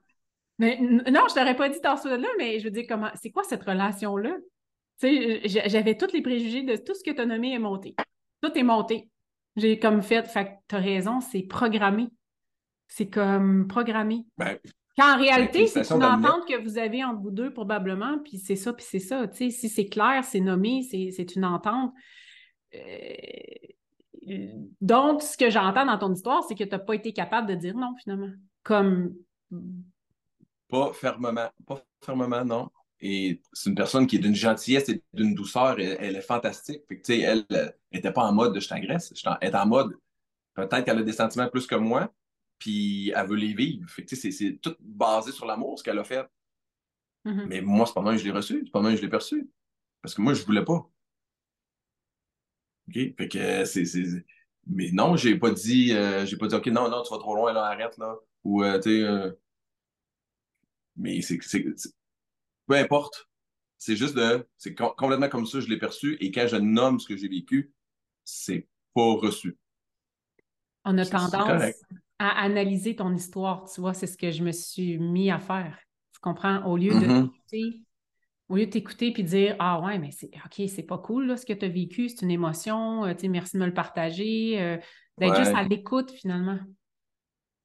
[0.58, 3.30] Mais non, je t'aurais pas dit dans ce là mais je veux dire, comment c'est
[3.30, 4.36] quoi cette relation-là?
[5.00, 7.96] Tu sais, j'avais tous les préjugés de tout ce que tu as nommé est monté.
[8.42, 9.08] Tout est monté.
[9.56, 12.08] J'ai comme fait, fait tu as raison, c'est programmé.
[12.90, 14.26] C'est comme programmé.
[14.36, 14.58] Ben,
[14.98, 18.56] Quand en réalité, c'est une entente que vous avez entre vous deux, probablement, puis c'est
[18.56, 19.26] ça, puis c'est ça.
[19.32, 21.92] Si c'est clair, c'est nommé, c'est une entente.
[22.74, 22.78] Euh,
[24.80, 27.54] donc, ce que j'entends dans ton histoire, c'est que tu n'as pas été capable de
[27.54, 28.32] dire non, finalement.
[28.64, 29.14] Comme.
[30.68, 31.48] Pas fermement.
[31.64, 32.70] Pas fermement, non.
[33.00, 35.78] Et c'est une personne qui est d'une gentillesse et d'une douceur.
[35.78, 36.82] Elle, est fantastique.
[36.88, 37.46] Fait que, elle
[37.92, 39.14] n'était pas en mode je t'agresse.
[39.40, 39.96] Elle est en mode
[40.54, 42.12] peut-être qu'elle a des sentiments plus que moi,
[42.60, 43.90] puis elle veut les vivre.
[43.90, 46.24] Fait que, c'est, tout basé sur l'amour, ce qu'elle a fait.
[47.24, 47.46] Mm-hmm.
[47.46, 48.62] Mais moi, c'est pas moi que je l'ai reçu.
[48.64, 49.50] C'est pas moi que je l'ai perçu.
[50.00, 50.88] Parce que moi, je voulais pas.
[52.88, 52.94] OK?
[52.94, 53.84] Fait que c'est.
[54.66, 57.34] Mais non, j'ai pas dit euh, j'ai pas dit OK, non, non, tu vas trop
[57.34, 58.16] loin, là, arrête, là.
[58.44, 59.02] Ou euh, tu sais.
[59.02, 59.32] Euh,
[60.96, 61.38] mais c'est
[62.66, 63.28] peu importe.
[63.78, 64.46] C'est juste de.
[64.58, 66.16] C'est complètement comme ça, je l'ai perçu.
[66.20, 67.72] Et quand je nomme ce que j'ai vécu,
[68.24, 69.56] c'est pas reçu.
[70.84, 71.74] On a tendance
[72.20, 75.78] à analyser ton histoire, tu vois, c'est ce que je me suis mis à faire.
[76.12, 76.62] Tu comprends?
[76.66, 77.30] Au lieu de mm-hmm.
[77.30, 77.80] t'écouter,
[78.50, 81.38] au lieu de t'écouter puis dire Ah ouais, mais c'est OK, c'est pas cool là,
[81.38, 84.76] ce que tu as vécu, c'est une émotion, euh, merci de me le partager, euh,
[85.16, 86.58] d'être juste à l'écoute finalement.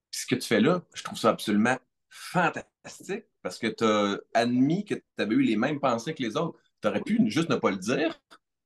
[0.10, 1.78] Ce que tu fais là, je trouve ça absolument
[2.10, 6.38] fantastique parce que tu as admis que tu avais eu les mêmes pensées que les
[6.38, 6.58] autres.
[6.82, 8.18] Tu aurais pu juste ne pas le dire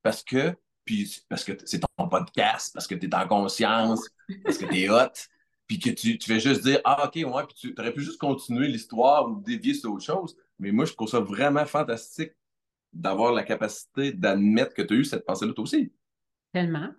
[0.04, 4.08] parce que puis parce que c'est ton podcast, parce que tu es en conscience,
[4.44, 5.14] parce que tu es hot,
[5.70, 8.20] puis que tu, tu fais juste dire Ah, ok, ouais, puis tu aurais pu juste
[8.20, 10.36] continuer l'histoire ou dévier sur autre chose.
[10.58, 12.34] Mais moi, je trouve ça vraiment fantastique
[12.92, 15.94] d'avoir la capacité d'admettre que tu as eu cette pensée-là toi aussi.
[16.52, 16.90] Tellement.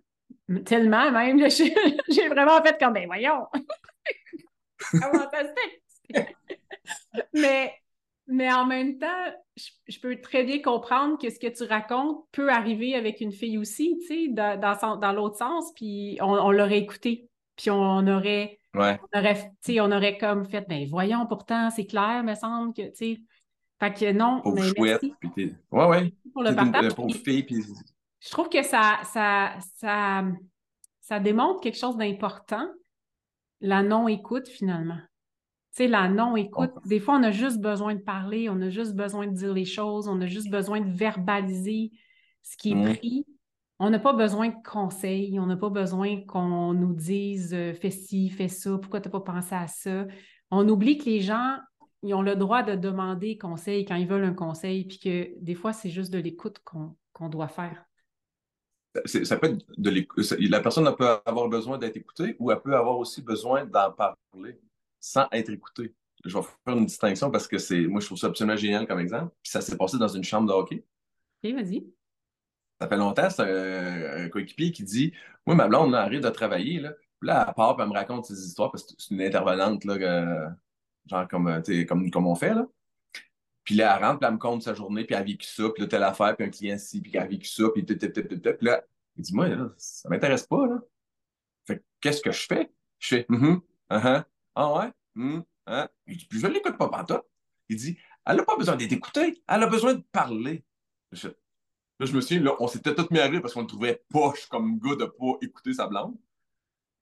[0.65, 1.39] Tellement même.
[2.09, 3.47] J'ai vraiment fait comme, ben voyons.
[4.79, 6.37] fantastique.
[7.35, 7.75] mais,
[8.29, 9.35] mais en même temps,
[9.89, 13.59] je, peux très bien comprendre que ce que tu racontes peut arriver avec une fille
[13.59, 18.60] aussi, tu sais, dans, dans, l'autre sens, puis on, l'aurait écouté, puis on, aurait...
[18.75, 19.01] Ouais.
[19.13, 22.95] On aurait, on aurait comme fait, ben voyons, pourtant, c'est clair, me semble que, tu
[22.95, 23.19] sais.
[23.81, 25.55] Fait que non, mais chouette, merci.
[25.71, 26.15] Ouais, ouais.
[26.33, 26.93] Pour le partage.
[27.25, 27.65] Fille, puis...
[28.21, 30.25] Je trouve que ça, ça, ça,
[31.01, 32.69] ça démontre quelque chose d'important,
[33.61, 34.99] la non-écoute, finalement.
[35.75, 38.95] Tu sais, la non-écoute, des fois, on a juste besoin de parler, on a juste
[38.95, 41.91] besoin de dire les choses, on a juste besoin de verbaliser
[42.43, 42.97] ce qui est mmh.
[42.97, 43.27] pris.
[43.83, 47.91] On n'a pas besoin de conseils, on n'a pas besoin qu'on nous dise euh, fais
[47.91, 50.07] ci, fais ça, pourquoi tu n'as pas pensé à ça?
[50.51, 51.57] On oublie que les gens,
[52.03, 55.55] ils ont le droit de demander conseil quand ils veulent un conseil, puis que des
[55.55, 57.83] fois, c'est juste de l'écoute qu'on doit faire.
[59.07, 60.31] Ça peut être de l'écoute.
[60.39, 64.61] La personne peut avoir besoin d'être écoutée ou elle peut avoir aussi besoin d'en parler
[65.01, 65.95] sans être écouté.
[66.27, 69.01] Je vais faire une distinction parce que c'est, moi, je trouve ça absolument génial comme
[69.01, 69.33] exemple.
[69.43, 70.85] Puis ça s'est passé dans une chambre de hockey.
[71.43, 71.87] OK, vas-y.
[72.81, 75.13] Ça fait longtemps, c'est un, coéquipier qui dit
[75.47, 76.81] Moi, ma blonde, là, arrive de travailler.
[76.81, 80.55] Là, là, elle part, elle me raconte ses histoires parce que c'est une intervenante, là,
[81.07, 81.63] genre comme,
[82.11, 82.55] comme, on fait.
[83.65, 85.65] Puis là, elle rentre, puis elle me compte sa journée, puis elle a vécu ça,
[85.75, 87.95] puis là, telle affaire, puis un client ici, puis elle a vécu ça, puis tout,
[87.95, 88.83] tout, tout, tout, Puis là,
[89.17, 90.67] il dit Moi, là, ça m'intéresse pas.
[90.67, 90.81] Là.
[91.67, 92.73] Fait qu'est-ce que je fais?
[92.99, 93.61] Je fais mm
[93.91, 94.25] -hmm,
[94.55, 94.93] ah ouais?
[95.17, 95.89] Hum, hein?
[96.07, 97.25] puis je l'écoute pas pantoute.
[97.69, 100.65] Il dit, elle n'a pas besoin d'être écoutée, elle a besoin de parler.
[101.13, 101.29] Je,
[102.01, 104.03] là, je me souviens, là, on s'était tous mis à rire parce qu'on le trouvait
[104.09, 106.17] poche comme gars de pas écouter sa blonde.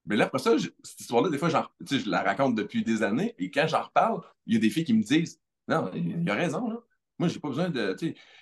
[0.05, 3.49] Mais là, après ça, cette histoire-là, des fois, je la raconte depuis des années, et
[3.49, 6.69] quand j'en reparle, il y a des filles qui me disent Non, il a raison,
[6.69, 6.77] là.
[7.17, 7.95] Moi, j'ai pas besoin de.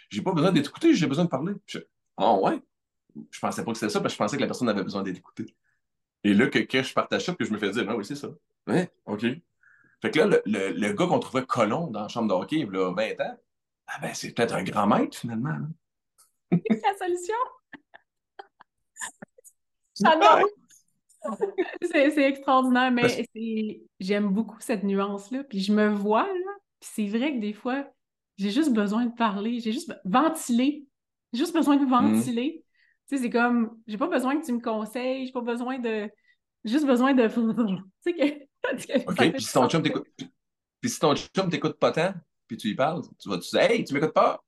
[0.10, 1.54] J'ai pas besoin d'être écouté, j'ai besoin de parler.
[2.18, 2.60] Ah ouais?
[3.32, 5.04] Je pensais pas que c'était ça, parce que je pensais que la personne avait besoin
[5.04, 5.56] d'être écoutée.
[6.24, 8.30] Et là, que, je partage ça, que je me fais dire, ah oui, c'est ça.
[8.68, 9.26] Ouais, OK.
[10.02, 12.76] Fait que là, le, le, gars qu'on trouvait colon dans la chambre de hockey, il
[12.76, 13.38] a 20 ans,
[13.88, 15.58] ah ben, c'est peut-être un grand maître, finalement.
[16.52, 17.36] La solution?
[20.02, 20.48] J'adore.
[21.82, 23.26] c'est extraordinaire, mais
[24.00, 25.44] j'aime beaucoup cette nuance-là.
[25.44, 27.88] Puis je me vois, là, puis c'est vrai que des fois,
[28.38, 30.86] j'ai juste besoin de parler, j'ai juste ventiler.
[31.34, 31.90] J'ai juste besoin de mmh.
[31.90, 32.64] ventiler.
[33.10, 36.10] Tu sais, c'est comme, j'ai pas besoin que tu me conseilles, j'ai pas besoin de.
[36.64, 37.28] Juste besoin de.
[37.28, 39.12] tu sais, que.
[39.12, 40.08] OK, puis si ton chum t'écoute.
[40.82, 42.14] Puis si ton chum t'écoute pas tant,
[42.48, 44.44] puis tu lui parles, tu vas te dire, hey, tu m'écoutes pas?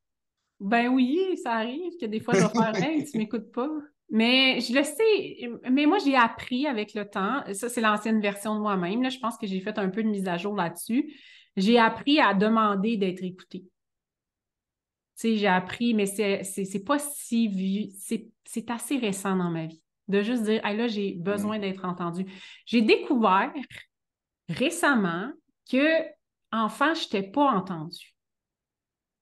[0.59, 3.69] Ben oui, ça arrive que des fois, je vais faire, hey, tu m'écoutes pas.
[4.11, 7.43] Mais je le sais, mais moi, j'ai appris avec le temps.
[7.53, 9.03] Ça, c'est l'ancienne version de moi-même.
[9.03, 11.13] Là, je pense que j'ai fait un peu de mise à jour là-dessus.
[11.55, 13.65] J'ai appris à demander d'être écouté
[15.23, 17.89] j'ai appris, mais c'est pas si vieux,
[18.45, 19.81] c'est assez récent dans ma vie.
[20.07, 21.61] De juste dire, là, j'ai besoin mm.
[21.61, 22.25] d'être entendu.
[22.65, 23.53] J'ai découvert
[24.47, 25.31] récemment
[25.69, 26.03] que
[26.51, 28.15] enfant, je n'étais pas entendue.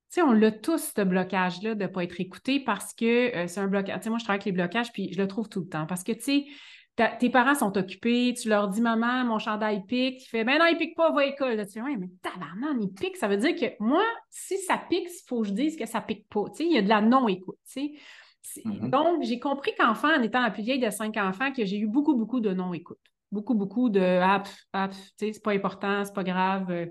[0.10, 3.60] Sais, on l'a tous, ce blocage-là de ne pas être écouté parce que euh, c'est
[3.60, 3.98] un blocage.
[3.98, 5.86] Tu sais, moi, je travaille avec les blocages, puis je le trouve tout le temps.
[5.86, 6.46] Parce que, tu sais,
[7.20, 10.66] tes parents sont occupés, tu leur dis, maman, mon chandail pique, tu fais, ben non,
[10.66, 11.64] il pique pas, va à l'école.
[11.68, 13.18] Tu fais, ouais, mais tabarnak, il pique.
[13.18, 16.02] Ça veut dire que moi, si ça pique, il faut que je dise que ça
[16.02, 16.46] pique pas.
[16.50, 17.60] Tu sais, il y a de la non-écoute.
[17.72, 17.82] Tu
[18.42, 18.62] sais.
[18.66, 18.90] Mm-hmm.
[18.90, 21.88] Donc, j'ai compris qu'enfant, en étant la plus vieille de cinq enfants, que j'ai eu
[21.88, 23.00] beaucoup, beaucoup de non-écoute.
[23.32, 24.42] Beaucoup, beaucoup de ah,
[24.74, 26.88] ah tu sais, c'est pas important, c'est pas grave.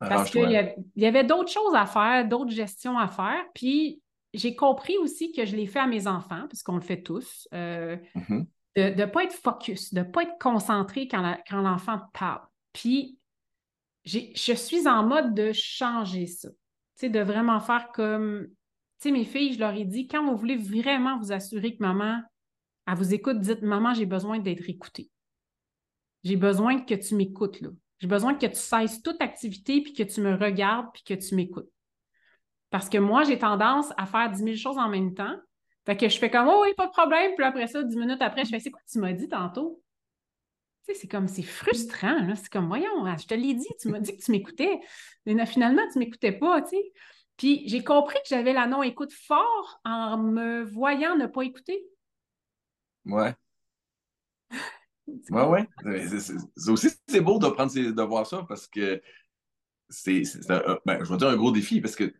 [0.00, 0.50] Parce qu'il
[0.96, 3.44] y, avait d'autres choses à faire, d'autres gestions à faire.
[3.54, 4.00] Puis
[4.32, 7.46] j'ai compris aussi que je l'ai fait à mes enfants, parce qu'on le fait tous,
[7.52, 8.46] euh, mm-hmm.
[8.76, 12.40] de ne pas être focus, de ne pas être concentré quand, quand l'enfant parle.
[12.72, 13.18] Puis
[14.04, 16.48] je suis en mode de changer ça.
[17.02, 18.46] de vraiment faire comme.
[19.00, 21.82] Tu sais, mes filles, je leur ai dit, quand vous voulez vraiment vous assurer que
[21.82, 22.20] maman,
[22.86, 25.10] elle vous écoute, dites Maman, j'ai besoin d'être écoutée.
[26.24, 27.70] J'ai besoin que tu m'écoutes, là.
[28.00, 31.34] J'ai besoin que tu cesses toute activité, puis que tu me regardes, puis que tu
[31.34, 31.70] m'écoutes.
[32.70, 35.36] Parce que moi, j'ai tendance à faire 10 000 choses en même temps.
[35.86, 37.32] Fait que je fais comme, oh oui, pas de problème.
[37.36, 39.82] Puis après ça, 10 minutes après, je fais, c'est quoi tu m'as dit tantôt?
[40.86, 42.34] Tu sais, c'est comme, c'est frustrant.
[42.36, 44.80] C'est comme, voyons, je te l'ai dit, tu m'as dit que tu m'écoutais.
[45.26, 46.92] Mais finalement, tu m'écoutais pas, tu sais.
[47.36, 51.84] Puis j'ai compris que j'avais la non-écoute fort en me voyant ne pas écouter.
[53.06, 53.34] Ouais.
[55.30, 55.42] Oui,
[55.84, 56.20] oui.
[56.56, 59.00] C'est aussi c'est beau de prendre de voir ça parce que
[59.88, 62.12] c'est ben, je vais dire un gros défi parce que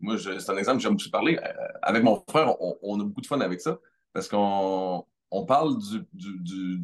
[0.00, 1.38] moi, c'est un exemple que j'aime beaucoup parler.
[1.42, 3.78] Euh, avec mon frère, on, a beaucoup de fun avec ça
[4.12, 6.78] parce qu'on on parle du, du,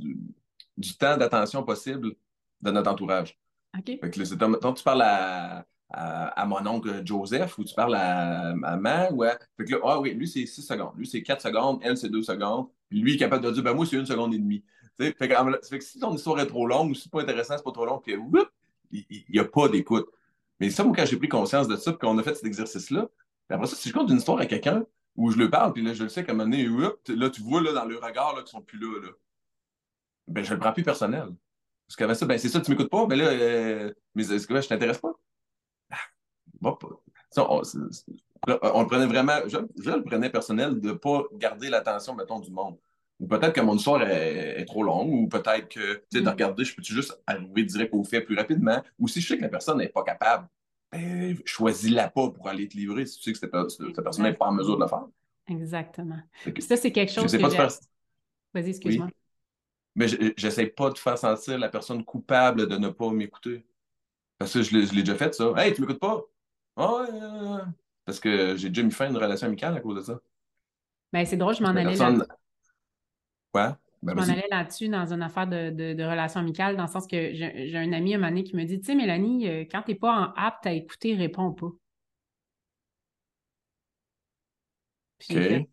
[0.76, 2.14] du, temps d'attention possible
[2.60, 3.38] de notre entourage.
[3.76, 3.86] OK.
[3.86, 9.36] Fait que tu parles à, à, mon oncle Joseph ou tu parles à maman, ouais.
[9.56, 12.08] Fait que là, ah oui, lui c'est 6 secondes, lui c'est 4 secondes, elle c'est
[12.08, 14.64] 2 secondes, puis lui est capable de dire, ben moi c'est une seconde et demie.
[14.98, 17.72] Fait que, si ton histoire est trop longue ou si c'est pas intéressant, c'est pas
[17.72, 18.12] trop long, que
[18.92, 20.08] il n'y a pas d'écoute.
[20.60, 23.08] Mais ça, moi, quand j'ai pris conscience de ça, puis qu'on a fait cet exercice-là,
[23.48, 24.84] après ça, si je compte une histoire à quelqu'un
[25.16, 26.66] où je le parle, puis là, je le sais qu'à un moment donné,
[27.08, 29.08] là, tu vois là, dans le regard qu'ils sont plus là, là,
[30.28, 31.28] ben, je le prends plus personnel.
[31.86, 34.66] Parce qu'avant ça, ben, c'est ça, tu m'écoutes pas, mais là, euh, mais est-ce que
[34.66, 35.12] t'intéresse pas?
[35.90, 35.96] Ah,
[36.60, 36.78] bon,
[37.36, 42.40] on, le prenait vraiment, je, je, le prenais personnel de ne pas garder l'attention, mettons,
[42.40, 42.78] du monde.
[43.20, 46.28] Ou peut-être que mon histoire est, trop longue, ou peut-être que, tu sais, de mm.
[46.28, 49.42] regarder, je peux-tu juste arriver direct au fait plus rapidement, ou si je sais que
[49.42, 50.48] la personne n'est pas capable,
[50.90, 53.50] ben, choisis-la pas pour aller te livrer si tu sais que cette,
[54.02, 55.06] personne n'est pas en mesure de le faire.
[55.48, 56.20] Exactement.
[56.60, 57.70] ça, c'est quelque chose que pas faire...
[58.52, 59.08] Vas-y, excuse-moi.
[59.96, 60.06] Mais
[60.36, 63.64] j'essaie pas de faire sentir la personne coupable de ne pas m'écouter.
[64.38, 65.52] Parce que je l'ai déjà fait, ça.
[65.56, 66.24] Hey, tu m'écoutes pas?
[66.76, 67.60] Ah ouais,
[68.04, 70.20] Parce que j'ai déjà mis fin à une relation amicale à cause de ça.
[71.12, 72.26] Ben, c'est drôle, je m'en allais là.
[73.54, 77.06] Ben, je m'en allais là-dessus dans une affaire de, de, relations amicales, dans le sens
[77.06, 79.82] que j'ai un ami un moment donné qui me dit Tu sais, Mélanie, euh, quand
[79.82, 81.70] tu n'es pas en apte à écouter, réponds pas.
[85.30, 85.68] OK.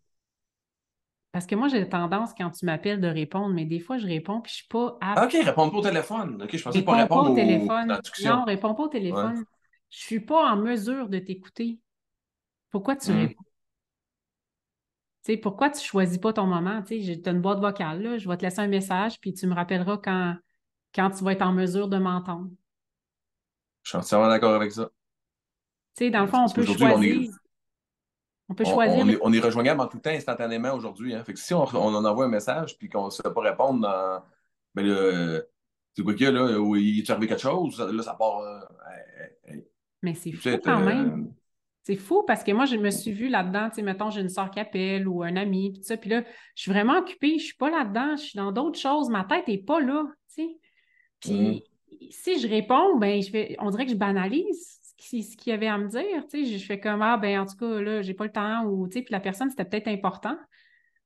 [1.32, 4.42] Parce que moi, j'ai tendance, quand tu m'appelles, de répondre, mais des fois, je réponds
[4.42, 5.34] puis je suis pas apte.
[5.34, 6.42] OK, réponds pas au téléphone.
[6.42, 8.00] OK, je pensais pas répondre au téléphone.
[8.24, 9.44] Non, réponds pas au téléphone.
[9.90, 11.78] Je Je suis pas en mesure de t'écouter.
[12.70, 13.18] Pourquoi tu hmm.
[13.18, 13.44] réponds?
[15.22, 16.82] Sais, pourquoi tu ne choisis pas ton moment?
[16.82, 19.54] Tu as une boîte vocale, là, je vais te laisser un message, puis tu me
[19.54, 20.36] rappelleras quand,
[20.94, 22.50] quand tu vas être en mesure de m'entendre.
[23.82, 24.90] Je suis entièrement d'accord avec ça.
[25.96, 27.30] Tu sais, dans le fond, on peut choisir.
[28.48, 29.18] On, peut choisir.
[29.22, 31.14] On, est, rejoignable en tout temps instantanément aujourd'hui.
[31.14, 31.24] Hein.
[31.24, 34.22] Fait que si on, en envoie un message puis qu'on ne sait pas répondre dans.
[34.74, 35.48] Ben, le,
[35.94, 36.58] c'est quoi qu'il y a là?
[36.58, 37.78] Où il est arrivé quelque chose?
[37.78, 38.38] Là, ça part.
[38.38, 39.56] Euh,
[40.02, 41.32] Mais c'est fou quand même.
[41.82, 44.28] C'est fou parce que moi, je me suis vue là-dedans, tu sais, mettons, j'ai une
[44.28, 46.22] soeur qui appelle ou un ami, puis ça, puis là,
[46.54, 49.48] je suis vraiment occupée, je suis pas là-dedans, je suis dans d'autres choses, ma tête
[49.48, 50.04] n'est pas là,
[50.34, 50.48] tu sais.
[51.20, 51.64] Puis
[52.10, 55.66] si je réponds, ben, je fais, on dirait que je banalise ce qu'il y avait
[55.66, 58.14] à me dire, tu sais, je fais comme, ah, ben, en tout cas, là, j'ai
[58.14, 60.36] pas le temps, ou, tu sais, puis la personne, c'était peut-être important.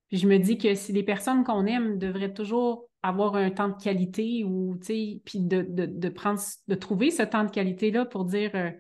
[0.09, 3.69] Puis je me dis que si les personnes qu'on aime devraient toujours avoir un temps
[3.69, 8.05] de qualité ou, tu sais, puis de, de, prendre, de trouver ce temps de qualité-là
[8.05, 8.71] pour dire, euh,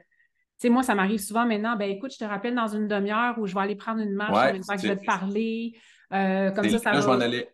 [0.58, 3.46] sais, moi, ça m'arrive souvent maintenant, ben écoute, je te rappelle dans une demi-heure où
[3.46, 5.78] je vais aller prendre une marche que je vais te parler.
[6.12, 7.02] Euh, comme ça, ça là, va.
[7.02, 7.48] je vais en aller.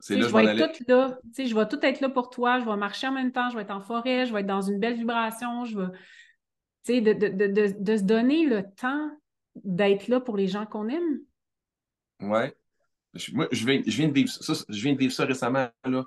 [0.00, 1.18] C'est là, je, vais être toute là.
[1.36, 2.60] je vais tout être là pour toi.
[2.60, 3.50] Je vais marcher en même temps.
[3.50, 4.26] Je vais être en forêt.
[4.26, 5.64] Je vais être dans une belle vibration.
[5.64, 7.00] Je vais.
[7.00, 9.10] De, de, de, de, se donner le temps
[9.56, 11.18] d'être là pour les gens qu'on aime.
[12.20, 12.48] Oui.
[13.32, 15.68] Moi, je viens, je viens, de vivre ça, je viens de vivre ça récemment.
[15.84, 16.04] Là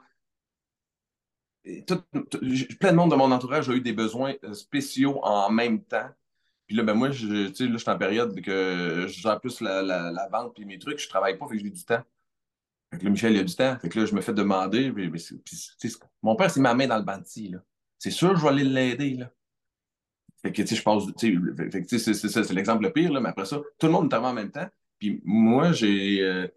[1.64, 6.09] plein de monde de mon entourage a eu des besoins euh, spéciaux en même temps.
[6.68, 10.57] Puis là, ben moi, je, là, suis en période que gère plus la, la, vente
[10.59, 10.99] et mes trucs.
[10.99, 12.01] Je travaille pas, fait que j'ai du temps.
[12.91, 13.78] Fait que là, Michel, il a du temps.
[13.80, 14.91] Fait que là, je me fais demander.
[16.22, 17.53] mon père, c'est ma main dans le banti.
[17.99, 19.20] C'est sûr, je vais aller l'aider.
[20.41, 23.45] Fait que, tu sais, je passe, tu sais, c'est l'exemple le pire, là, mais après
[23.45, 24.68] ça, tout le monde est en même temps.
[24.97, 26.22] Puis moi, j'ai.
[26.22, 26.47] Euh,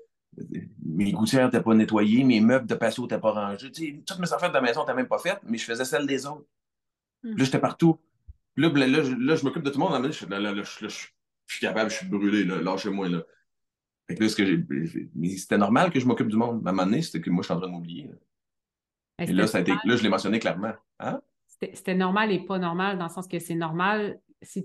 [0.84, 3.70] mes gouttières n'étaient pas nettoyées, mes meubles de patio n'étaient pas rangés.
[3.70, 6.06] Tu toutes mes affaires de la maison n'étaient même pas faites, mais je faisais celles
[6.06, 6.46] des autres.
[7.22, 7.36] Hmm.
[7.36, 7.98] Là, j'étais partout.
[8.56, 10.02] Là, là, là, je, m'occupe de tout le monde.
[10.02, 13.08] Là, je, là, là, je, suis capable, je suis brûlé, là, lâchez-moi.
[13.08, 13.22] Là.
[14.06, 14.64] Fait que là, ce que j'ai.
[15.14, 16.66] Mais c'était normal que je m'occupe du monde.
[16.66, 18.10] À un moment donné, c'était que moi, je suis en train de m'oublier.
[19.18, 20.72] Et là, ça a été, là, je l'ai mentionné clairement.
[21.00, 21.20] Hein?
[21.46, 24.64] C'était normal et pas normal, dans le sens que c'est normal si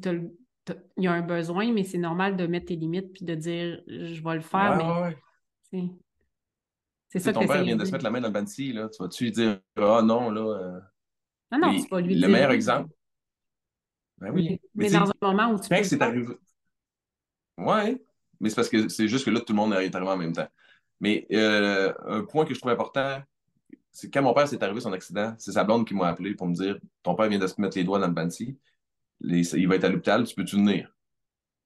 [0.97, 3.81] il y a un besoin, mais c'est normal de mettre tes limites puis de dire
[3.87, 4.77] je vais le faire.
[4.77, 5.01] Ouais, mais...
[5.07, 5.17] ouais.
[5.71, 8.89] C'est ça ton père vient de se mettre la main dans le bansi, là.
[8.89, 10.41] Tu vas-tu lui dire Ah non, là.
[10.41, 10.79] Euh...
[11.51, 12.93] Non, non, c'est pas lui Le meilleur exemple.
[14.19, 14.59] Ben oui.
[14.75, 15.83] Mais, dans un moment où tu peux.
[15.83, 16.35] c'est arrivé.
[17.57, 18.01] Ouais.
[18.39, 20.33] Mais c'est parce que c'est juste que là, tout le monde est arrivé en même
[20.33, 20.47] temps.
[20.99, 23.21] Mais euh, un point que je trouve important,
[23.91, 26.47] c'est quand mon père s'est arrivé son accident, c'est sa blonde qui m'a appelé pour
[26.47, 28.57] me dire Ton père vient de se mettre les doigts dans le bansi,
[29.21, 30.93] il va être à l'hôpital, tu peux-tu venir?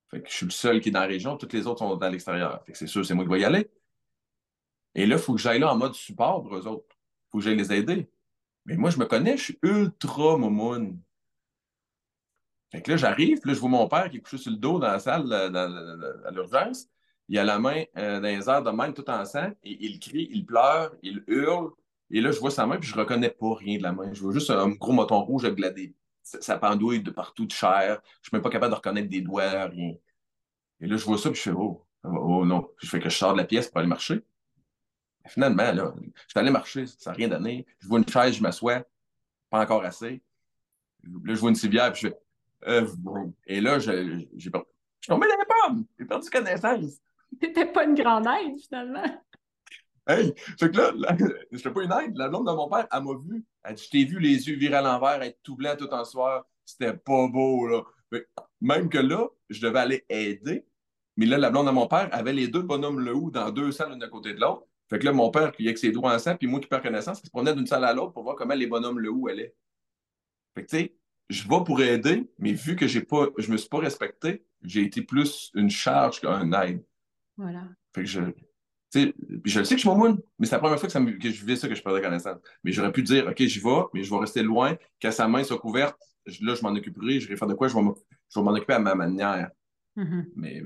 [0.09, 1.97] Fait que je suis le seul qui est dans la région, toutes les autres sont
[1.99, 2.63] à l'extérieur.
[2.65, 3.69] Fait que c'est sûr, c'est moi qui vais y aller.
[4.95, 6.85] Et là, il faut que j'aille là en mode support pour eux autres.
[6.89, 8.09] Il faut que j'aille les aider.
[8.65, 10.99] Mais moi, je me connais, je suis ultra momoun.
[12.71, 14.79] Fait que là, j'arrive, là, je vois mon père qui est couché sur le dos
[14.79, 16.87] dans la salle à l'urgence.
[17.29, 19.99] Il a la main euh, dans les airs de même, tout en sang, et il
[19.99, 21.71] crie, il pleure, il hurle.
[22.09, 24.13] Et là, je vois sa main, puis je reconnais pas rien de la main.
[24.13, 25.59] Je vois juste un gros moton rouge avec
[26.23, 28.01] sa pendouille de partout de chair.
[28.21, 29.93] Je suis même pas capable de reconnaître des doigts, rien.
[30.81, 32.69] Et là, je vois ça, puis je fais Oh, oh non.
[32.77, 34.23] je fais que je sors de la pièce pour aller marcher.
[35.27, 37.65] Finalement, là, je suis allé marcher, ça n'a rien donné.
[37.79, 38.83] Je vois une chaise, je m'assois,
[39.49, 40.21] pas encore assez.
[41.03, 42.17] Là, je vois une civière, puis je fais
[42.67, 42.87] euh,
[43.45, 44.51] et là, j'ai Je suis
[45.07, 45.85] tombé dans les pommes.
[45.99, 47.01] J'ai perdu connaissance.
[47.39, 49.03] T'étais pas une grande aide, finalement.
[50.07, 50.33] Hey!
[50.59, 52.17] Fait que là, je n'étais pas une aide.
[52.17, 53.43] La blonde de mon père, elle m'a vu.
[53.63, 56.03] Elle dit Je t'ai vu les yeux virer à l'envers, être tout blanc tout en
[56.03, 56.45] soir.
[56.65, 57.83] C'était pas beau, là.
[58.61, 60.65] même que là, je devais aller aider.
[61.15, 63.71] Mais là, la blonde de mon père avait les deux bonhommes le haut dans deux
[63.71, 64.65] salles l'un à côté de l'autre.
[64.93, 66.83] Fait que là, mon père, qui avec ses doigts en sang, puis moi qui perds
[66.83, 69.27] connaissance, il se promenait d'une salle à l'autre pour voir comment les bonhommes le haut
[69.27, 69.55] allaient.
[70.53, 70.95] Fait que, tu sais,
[71.31, 74.83] je vais pour aider, mais vu que j'ai pas, je me suis pas respecté, j'ai
[74.83, 76.85] été plus une charge qu'un aide.
[77.37, 77.69] Voilà.
[77.95, 78.21] Fait que je,
[78.93, 81.39] je le sais que je suis mais c'est la première fois que, ça que je
[81.39, 82.37] vivais ça que je perdais connaissance.
[82.63, 85.43] Mais j'aurais pu dire, OK, j'y vais, mais je vais rester loin, qu'à sa main
[85.43, 85.97] soit couverte,
[86.39, 88.93] là, je m'en occuperai, je vais faire de quoi, je vais m'en occuper à ma
[88.93, 89.49] manière.
[89.97, 90.25] Mm-hmm.
[90.35, 90.61] Mais.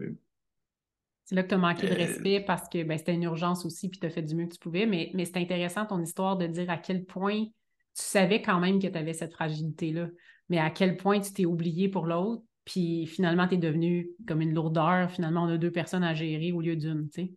[1.28, 3.66] C'est là que tu as manqué de euh, respect parce que ben, c'était une urgence
[3.66, 4.86] aussi, puis tu as fait du mieux que tu pouvais.
[4.86, 8.82] Mais, mais c'est intéressant ton histoire de dire à quel point tu savais quand même
[8.82, 10.08] que tu avais cette fragilité-là
[10.50, 14.42] mais à quel point tu t'es oublié pour l'autre, puis finalement, tu es devenu comme
[14.42, 15.10] une lourdeur.
[15.12, 17.32] Finalement, on a deux personnes à gérer au lieu d'une, tu sais.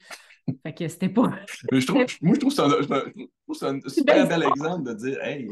[0.65, 1.31] Fait que c'était pas.
[1.73, 5.49] je trouve, moi, je trouve ça un, un super bel exemple de dire hey,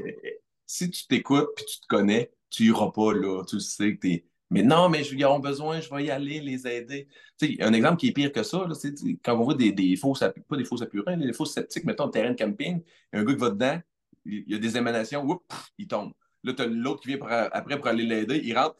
[0.66, 3.45] si tu t'écoutes puis tu te connais, tu iras pas là.
[3.45, 4.24] Tu sais que t'es.
[4.51, 7.07] Mais non, mais ils ont besoin, je vais y aller, les aider.
[7.38, 9.94] Tu sais, un exemple qui est pire que ça, c'est quand on voit des, des
[9.96, 12.82] fausses, pas des fausses appurins, des fausses sceptiques, mettons, terrain de camping,
[13.12, 13.80] il y a un gars qui va dedans,
[14.24, 15.44] il y a des émanations, oups,
[15.76, 16.12] il tombe.
[16.44, 17.18] Là, tu as l'autre qui vient
[17.53, 18.40] après pour aller l'aider.
[18.44, 18.76] Il rentre,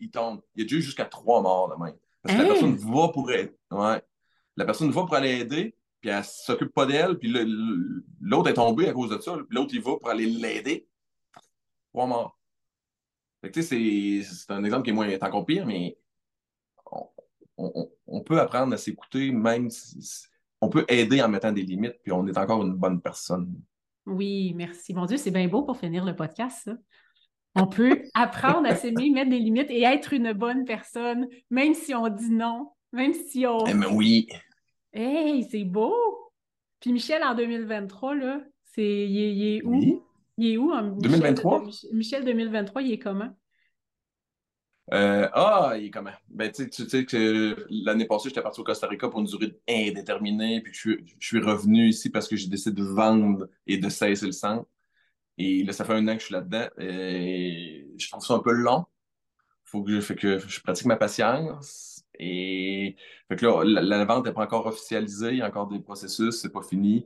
[0.00, 0.40] il tombe.
[0.54, 1.94] Il y a déjà jusqu'à trois morts de même.
[2.22, 3.52] Parce que la personne va pour aider.
[3.70, 4.02] Ouais.
[4.56, 7.32] La personne va pour aller aider, puis elle s'occupe pas d'elle, puis
[8.20, 9.34] l'autre est tombé à cause de ça.
[9.34, 10.88] Puis l'autre, il va pour aller l'aider.
[11.92, 12.35] Trois morts.
[13.52, 15.96] C'est un exemple qui est, moins, est encore pire, mais
[17.56, 20.26] on, peut apprendre à s'écouter, même si,
[20.60, 23.54] on peut aider en mettant des limites, puis on est encore une bonne personne.
[24.06, 24.94] Oui, merci.
[24.94, 26.76] Mon Dieu, c'est bien beau pour finir le podcast, ça.
[27.58, 31.94] On peut apprendre à s'aimer, mettre des limites et être une bonne personne, même si
[31.94, 33.64] on dit non, même si on.
[33.66, 34.28] Eh ben oui.
[34.92, 35.94] Hey, c'est beau!
[36.80, 38.40] Puis Michel, en 2023, là,
[38.74, 39.08] c'est.
[39.08, 40.05] Il, est où?
[40.38, 41.64] Il est où en 2023?
[41.92, 43.34] Michel 2023, il est comment?
[44.92, 46.12] Euh, ah, il est comment?
[46.28, 50.60] Ben, tu sais que l'année passée, j'étais parti au Costa Rica pour une durée indéterminée,
[50.60, 54.32] puis je, suis revenu ici parce que j'ai décidé de vendre et de cesser le
[54.32, 54.68] centre.
[55.38, 56.68] Et là, ça fait un an que je suis là-dedans.
[56.78, 58.86] Et je trouve ça un peu long.
[59.64, 62.04] Faut que je, fait que je pratique ma patience.
[62.18, 62.96] Et
[63.28, 66.40] fait que là, la, vente n'est pas encore officialisée, il y a encore des processus,
[66.40, 67.04] c'est pas fini.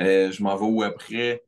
[0.00, 1.47] Euh, je m'en vais où après?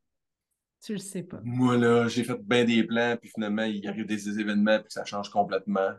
[0.83, 1.41] Tu le sais pas.
[1.45, 5.05] Moi, là, j'ai fait bien des plans, puis finalement, il arrive des événements, puis ça
[5.05, 5.91] change complètement.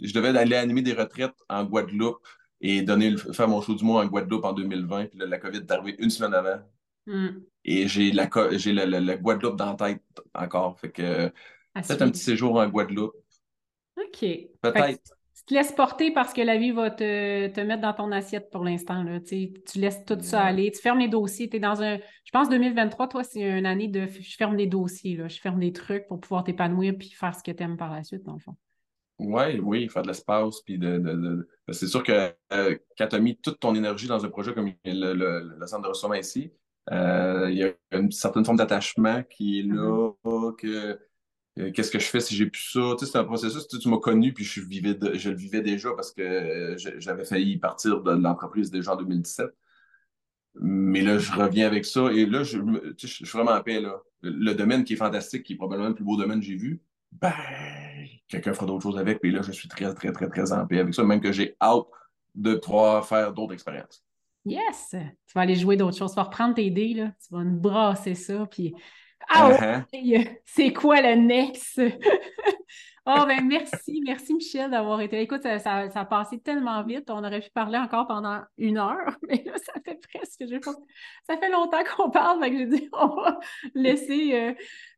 [0.00, 2.24] Je devais aller animer des retraites en Guadeloupe
[2.60, 5.58] et donner faire mon show du mois en Guadeloupe en 2020, puis là, la COVID
[5.58, 6.62] est arrivée une semaine avant.
[7.06, 7.40] Hmm.
[7.64, 10.02] Et j'ai la, j'ai la, Guadeloupe dans la tête
[10.34, 10.78] encore.
[10.78, 11.28] Fait que
[11.74, 13.14] peut-être un petit séjour en Guadeloupe.
[13.96, 14.24] OK.
[14.60, 15.15] Peut-être.
[15.46, 18.64] Te laisses porter parce que la vie va te, te mettre dans ton assiette pour
[18.64, 19.04] l'instant.
[19.24, 20.70] Tu laisses tout ça aller.
[20.72, 21.48] Tu fermes les dossiers.
[21.54, 21.96] Es dans un.
[21.96, 25.16] Je pense 2023, toi, c'est une année de je ferme des dossiers.
[25.16, 25.28] Là.
[25.28, 28.02] Je ferme des trucs pour pouvoir t'épanouir puis faire ce que tu aimes par la
[28.02, 28.56] suite, dans le fond.
[29.18, 30.60] Oui, oui, faire de l'espace.
[30.62, 34.24] Puis de, de, c'est sûr que euh, quand tu as mis toute ton énergie dans
[34.24, 36.52] un projet comme le, le, centre de ressources ici,
[36.92, 40.56] euh, il y a une certaine forme d'attachement qui est là, mm-hmm.
[40.56, 40.96] que euh,
[41.56, 42.94] qu'est-ce que je fais si j'ai plus ça?
[42.98, 45.90] Tu sais, c'est un processus, tu, m'as connu, puis je, vivais je le vivais déjà
[45.94, 49.46] parce que j'avais failli partir de l'entreprise déjà en 2017.
[50.58, 52.58] Mais là, je reviens avec ça et là, je,
[52.98, 53.80] je suis vraiment en paix.
[53.80, 54.02] Là.
[54.22, 56.80] Le domaine qui est fantastique, qui est probablement le plus beau domaine que j'ai vu,
[57.12, 57.32] ben,
[58.28, 59.20] quelqu'un fera d'autres choses avec.
[59.20, 61.56] Puis là, je suis très, très, très, très en paix avec ça, même que j'ai
[61.60, 61.86] hâte
[62.34, 64.04] de pouvoir faire d'autres expériences.
[64.44, 64.90] Yes!
[64.92, 66.12] Tu vas aller jouer d'autres choses.
[66.12, 67.12] Tu vas reprendre tes dés, là.
[67.20, 68.46] tu vas nous brasser ça.
[68.46, 68.74] Puis,
[69.28, 70.38] ah, uh-huh.
[70.44, 71.80] c'est quoi le next?
[73.08, 75.22] Oh, ben merci, merci Michel d'avoir été là.
[75.22, 77.08] Écoute, ça, ça, a passé tellement vite.
[77.08, 80.56] On aurait pu parler encore pendant une heure, mais là, ça fait presque, je
[81.22, 83.38] ça fait longtemps qu'on parle, donc j'ai dit, on va
[83.76, 84.34] laisser.
[84.34, 84.54] Euh.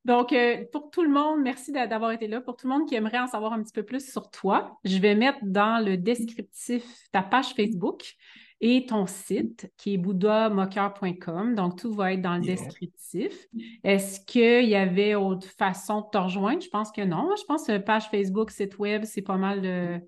[0.06, 2.40] Donc, euh, pour tout le monde, merci d'avoir été là.
[2.40, 4.96] Pour tout le monde qui aimerait en savoir un petit peu plus sur toi, je
[4.96, 8.14] vais mettre dans le descriptif ta page Facebook
[8.60, 11.54] et ton site qui est bouddhamocker.com.
[11.54, 13.46] Donc, tout va être dans le descriptif.
[13.84, 16.60] Est-ce qu'il y avait autre façon de te rejoindre?
[16.60, 17.30] Je pense que non.
[17.38, 20.00] Je pense que page Facebook, site web, c'est pas mal de,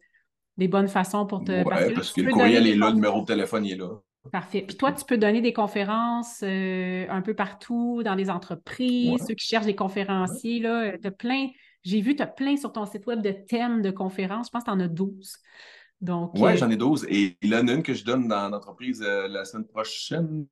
[0.57, 1.53] des bonnes façons pour te.
[1.53, 4.01] Oui, parce, que, le courriel est là, le numéro de téléphone est là.
[4.32, 4.62] Parfait.
[4.66, 9.34] Puis toi, tu peux donner des conférences euh, un peu partout, dans les entreprises, ceux
[9.34, 11.48] qui cherchent des conférenciers, là, as plein,
[11.84, 14.48] j'ai vu, tu as plein sur ton site web de thèmes de conférences.
[14.48, 15.36] Je pense que tu en as 12.
[16.34, 17.07] Oui, euh, j'en ai 12.
[17.09, 20.46] Et il y en a une que je donne dans l'entreprise euh, la semaine prochaine.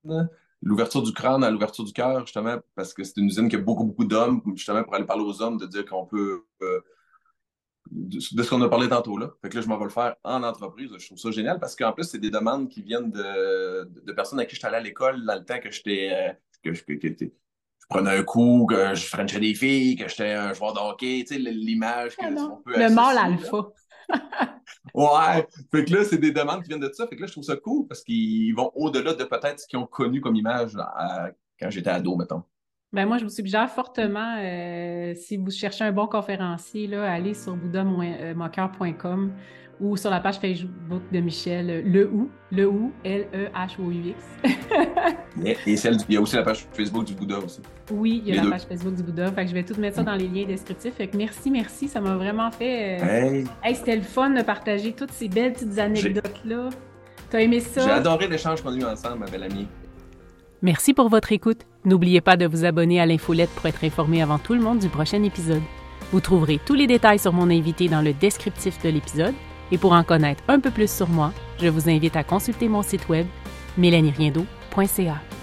[0.60, 3.60] L'ouverture du crâne à l'ouverture du cœur, justement, parce que c'est une usine qui a
[3.60, 6.42] beaucoup, beaucoup d'hommes, justement, pour aller parler aux hommes, de dire qu'on peut.
[6.62, 6.80] Euh,
[7.90, 9.30] de, ce qu'on a parlé tantôt là.
[9.40, 10.90] Fait que là, je m'en vais le faire en entreprise.
[10.98, 14.40] Je trouve ça génial parce qu'en plus, c'est des demandes qui viennent de, de, personnes
[14.40, 16.36] à qui je suis allé à l'école dans le temps que j'étais.
[16.62, 16.82] que, je,
[17.88, 21.34] prenais un coup, que je frenchais des filles, que j'étais un joueur de hockey, tu
[21.34, 23.72] sais, l'image que ah peut Le mâle alpha
[24.94, 25.46] ouais.
[25.70, 27.06] Fait que là, c'est des demandes qui viennent de ça.
[27.06, 29.78] Fait que là, je trouve ça cool parce qu'ils vont au-delà de peut-être ce qu'ils
[29.78, 30.72] ont connu comme image
[31.60, 32.42] quand j'étais ado, mettons.
[32.90, 37.34] Ben moi, je vous suggère fortement, euh, si vous cherchez un bon conférencier, là, allez
[37.34, 39.32] sur bouddha-mocker.com
[39.78, 44.24] ou sur la page Facebook de Michel, le ou, le ou, L-E-H-O-U-X.
[45.66, 47.60] et celle il y a aussi la page Facebook du Bouddha aussi.
[47.92, 49.30] Oui, il y a la page Facebook du Bouddha.
[49.32, 50.94] Fait que je vais tout mettre ça dans les liens descriptifs.
[50.94, 51.88] Fait que merci, merci.
[51.88, 53.02] Ça m'a vraiment fait.
[53.02, 53.74] Euh, hey.
[53.74, 56.70] c'était le fun de partager toutes ces belles petites anecdotes-là.
[57.28, 57.82] T'as aimé ça?
[57.82, 59.68] J'ai adoré l'échange qu'on a eu ensemble, ma belle amie.
[60.62, 61.66] Merci pour votre écoute.
[61.88, 64.90] N'oubliez pas de vous abonner à l'infolette pour être informé avant tout le monde du
[64.90, 65.62] prochain épisode.
[66.12, 69.32] Vous trouverez tous les détails sur mon invité dans le descriptif de l'épisode
[69.72, 72.82] et pour en connaître un peu plus sur moi, je vous invite à consulter mon
[72.82, 73.26] site web
[73.78, 75.37] mélanieriendo.ca.